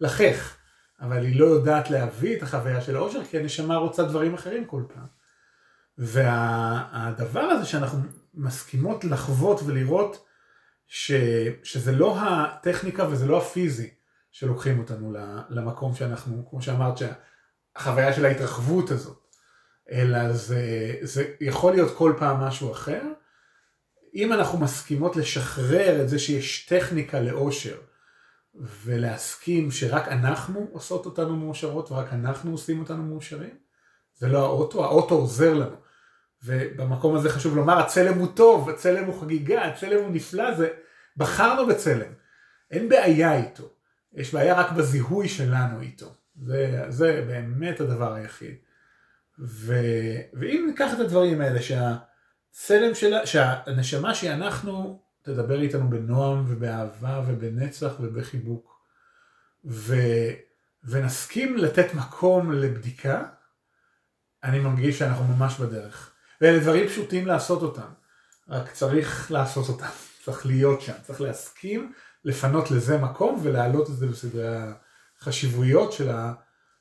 לחך. 0.00 0.56
אבל 1.00 1.24
היא 1.24 1.40
לא 1.40 1.46
יודעת 1.46 1.90
להביא 1.90 2.36
את 2.36 2.42
החוויה 2.42 2.80
של 2.80 2.96
האושר, 2.96 3.24
כי 3.24 3.38
הנשמה 3.38 3.76
רוצה 3.76 4.02
דברים 4.02 4.34
אחרים 4.34 4.64
כל 4.64 4.82
פעם. 4.94 5.06
והדבר 5.98 7.40
הזה 7.40 7.64
שאנחנו 7.64 7.98
מסכימות 8.34 9.04
לחוות 9.04 9.60
ולראות 9.66 10.24
ש, 10.86 11.12
שזה 11.62 11.92
לא 11.92 12.16
הטכניקה 12.20 13.08
וזה 13.08 13.26
לא 13.26 13.38
הפיזי 13.38 13.90
שלוקחים 14.32 14.78
אותנו 14.78 15.14
למקום 15.48 15.94
שאנחנו, 15.94 16.46
כמו 16.50 16.62
שאמרת, 16.62 16.94
שהחוויה 16.98 18.12
של 18.12 18.24
ההתרחבות 18.24 18.90
הזאת, 18.90 19.23
אלא 19.90 20.32
זה, 20.32 20.94
זה 21.02 21.24
יכול 21.40 21.72
להיות 21.72 21.96
כל 21.96 22.12
פעם 22.18 22.40
משהו 22.40 22.72
אחר. 22.72 23.02
אם 24.14 24.32
אנחנו 24.32 24.58
מסכימות 24.58 25.16
לשחרר 25.16 26.02
את 26.02 26.08
זה 26.08 26.18
שיש 26.18 26.66
טכניקה 26.66 27.20
לאושר, 27.20 27.76
ולהסכים 28.54 29.70
שרק 29.70 30.08
אנחנו 30.08 30.68
עושות 30.72 31.06
אותנו 31.06 31.36
מאושרות 31.36 31.92
ורק 31.92 32.12
אנחנו 32.12 32.52
עושים 32.52 32.80
אותנו 32.80 33.02
מאושרים, 33.02 33.56
זה 34.14 34.28
לא 34.28 34.38
האוטו, 34.38 34.84
האוטו 34.84 35.14
עוזר 35.14 35.54
לנו. 35.54 35.76
ובמקום 36.44 37.16
הזה 37.16 37.30
חשוב 37.30 37.56
לומר, 37.56 37.78
הצלם 37.78 38.18
הוא 38.18 38.28
טוב, 38.34 38.70
הצלם 38.70 39.04
הוא 39.04 39.20
חגיגה, 39.20 39.64
הצלם 39.64 40.04
הוא 40.04 40.10
נפלא, 40.10 40.54
זה... 40.54 40.68
בחרנו 41.16 41.66
בצלם. 41.66 42.12
אין 42.70 42.88
בעיה 42.88 43.36
איתו. 43.36 43.68
יש 44.14 44.34
בעיה 44.34 44.54
רק 44.54 44.72
בזיהוי 44.72 45.28
שלנו 45.28 45.80
איתו. 45.80 46.14
זה, 46.42 46.84
זה 46.88 47.24
באמת 47.26 47.80
הדבר 47.80 48.12
היחיד. 48.12 48.54
ו, 49.38 49.74
ואם 50.32 50.64
ניקח 50.66 50.94
את 50.94 50.98
הדברים 50.98 51.40
האלה, 51.40 51.60
שהצלם 51.62 52.94
שלה, 52.94 53.26
שהנשמה 53.26 54.14
שאנחנו 54.14 55.02
תדבר 55.22 55.60
איתנו 55.60 55.90
בנועם 55.90 56.44
ובאהבה 56.48 57.22
ובנצח 57.26 57.92
ובחיבוק, 58.00 58.80
ו, 59.64 59.96
ונסכים 60.84 61.56
לתת 61.56 61.94
מקום 61.94 62.52
לבדיקה, 62.52 63.24
אני 64.44 64.58
מרגיש 64.58 64.98
שאנחנו 64.98 65.24
ממש 65.24 65.58
בדרך. 65.60 66.10
ואלה 66.40 66.58
דברים 66.58 66.88
פשוטים 66.88 67.26
לעשות 67.26 67.62
אותם, 67.62 67.92
רק 68.48 68.70
צריך 68.72 69.30
לעשות 69.32 69.68
אותם, 69.68 69.90
צריך 70.24 70.46
להיות 70.46 70.80
שם, 70.80 70.92
צריך 71.02 71.20
להסכים 71.20 71.92
לפנות 72.24 72.70
לזה 72.70 72.98
מקום 72.98 73.40
ולהעלות 73.42 73.90
את 73.90 73.96
זה 73.96 74.06
בסדרי 74.06 74.46
החשיבויות 75.20 75.92
של, 75.92 76.10
ה, 76.10 76.32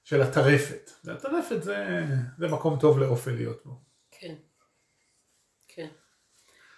של 0.03 0.21
הטרפת. 0.21 0.91
והטרפת 1.03 1.63
זה, 1.63 2.03
זה 2.37 2.47
מקום 2.47 2.79
טוב 2.79 2.99
לאופל 2.99 3.31
להיות 3.31 3.65
בו. 3.65 3.71
כן. 4.11 4.35
כן. 5.67 5.87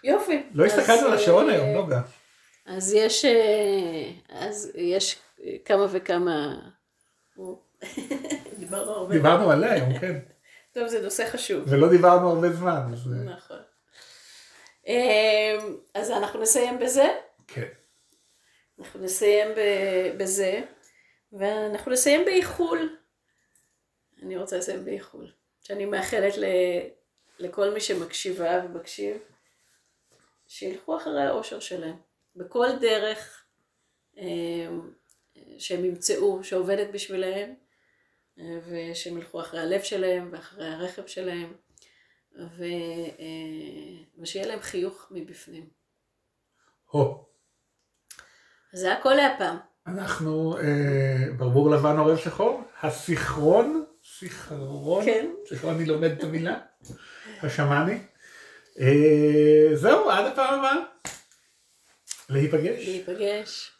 יופי. 0.03 0.43
לא 0.53 0.65
הסתכלנו 0.65 1.07
על 1.07 1.13
השעון 1.13 1.49
היום, 1.49 1.69
נוגה. 1.69 2.01
אז 2.65 2.93
יש, 2.93 3.25
אה, 3.25 4.11
אז 4.29 4.71
יש 4.75 5.19
כמה 5.65 5.85
וכמה... 5.91 6.55
דיברנו 8.59 8.91
הרבה. 8.91 9.13
דיברנו 9.13 9.51
עליה 9.51 9.73
היום, 9.73 9.99
כן. 9.99 10.19
טוב, 10.73 10.87
זה 10.87 11.01
נושא 11.01 11.29
חשוב. 11.31 11.63
ולא 11.67 11.89
דיברנו 11.89 12.29
הרבה 12.29 12.53
זמן. 12.53 12.93
אז... 12.93 13.07
נכון. 13.25 13.57
אמ, 14.87 15.77
אז 15.93 16.11
אנחנו 16.11 16.41
נסיים 16.41 16.79
בזה. 16.79 17.07
כן. 17.47 17.67
אנחנו 18.79 18.99
נסיים 18.99 19.47
בזה, 20.17 20.61
ואנחנו 21.33 21.91
נסיים 21.91 22.25
באיחול. 22.25 22.97
אני 24.25 24.37
רוצה 24.37 24.57
לסיים 24.57 24.85
באיחול. 24.85 25.31
שאני 25.61 25.85
מאחלת 25.85 26.33
לכל 27.39 27.73
מי 27.73 27.81
שמקשיבה 27.81 28.61
ומקשיב, 28.65 29.17
שילכו 30.47 30.97
אחרי 30.97 31.23
האושר 31.23 31.59
שלהם. 31.59 31.95
בכל 32.35 32.67
דרך 32.81 33.45
אמ, 34.17 34.91
שהם 35.57 35.85
ימצאו 35.85 36.43
שעובדת 36.43 36.87
בשבילהם, 36.93 37.53
ושהם 38.37 39.17
ילכו 39.17 39.41
אחרי 39.41 39.59
הלב 39.59 39.81
שלהם 39.81 40.29
ואחרי 40.31 40.67
הרכב 40.67 41.05
שלהם, 41.07 41.53
ו... 42.57 42.63
אה, 43.19 44.03
ושיהיה 44.21 44.47
להם 44.47 44.59
חיוך 44.59 45.07
מבפנים. 45.11 45.69
הו. 46.85 47.25
זה 48.73 48.93
הכל 48.93 49.13
להפעם. 49.13 49.57
אנחנו 49.87 50.57
אה, 50.57 51.31
ברבור 51.37 51.69
לבן 51.69 51.97
עורב 51.97 52.17
שחור, 52.17 52.61
הסיכרון, 52.81 53.84
סיכרון, 54.19 55.05
כן. 55.05 55.29
שכבר 55.45 55.71
אני 55.71 55.85
לומד 55.85 56.11
את 56.11 56.23
המילה, 56.23 56.55
השמאני. 57.43 57.97
אה, 58.79 59.75
זהו, 59.75 60.09
עד 60.09 60.25
הפעם 60.25 60.59
הבאה. 60.59 60.75
להיפגש. 62.29 62.85
להיפגש. 62.87 63.71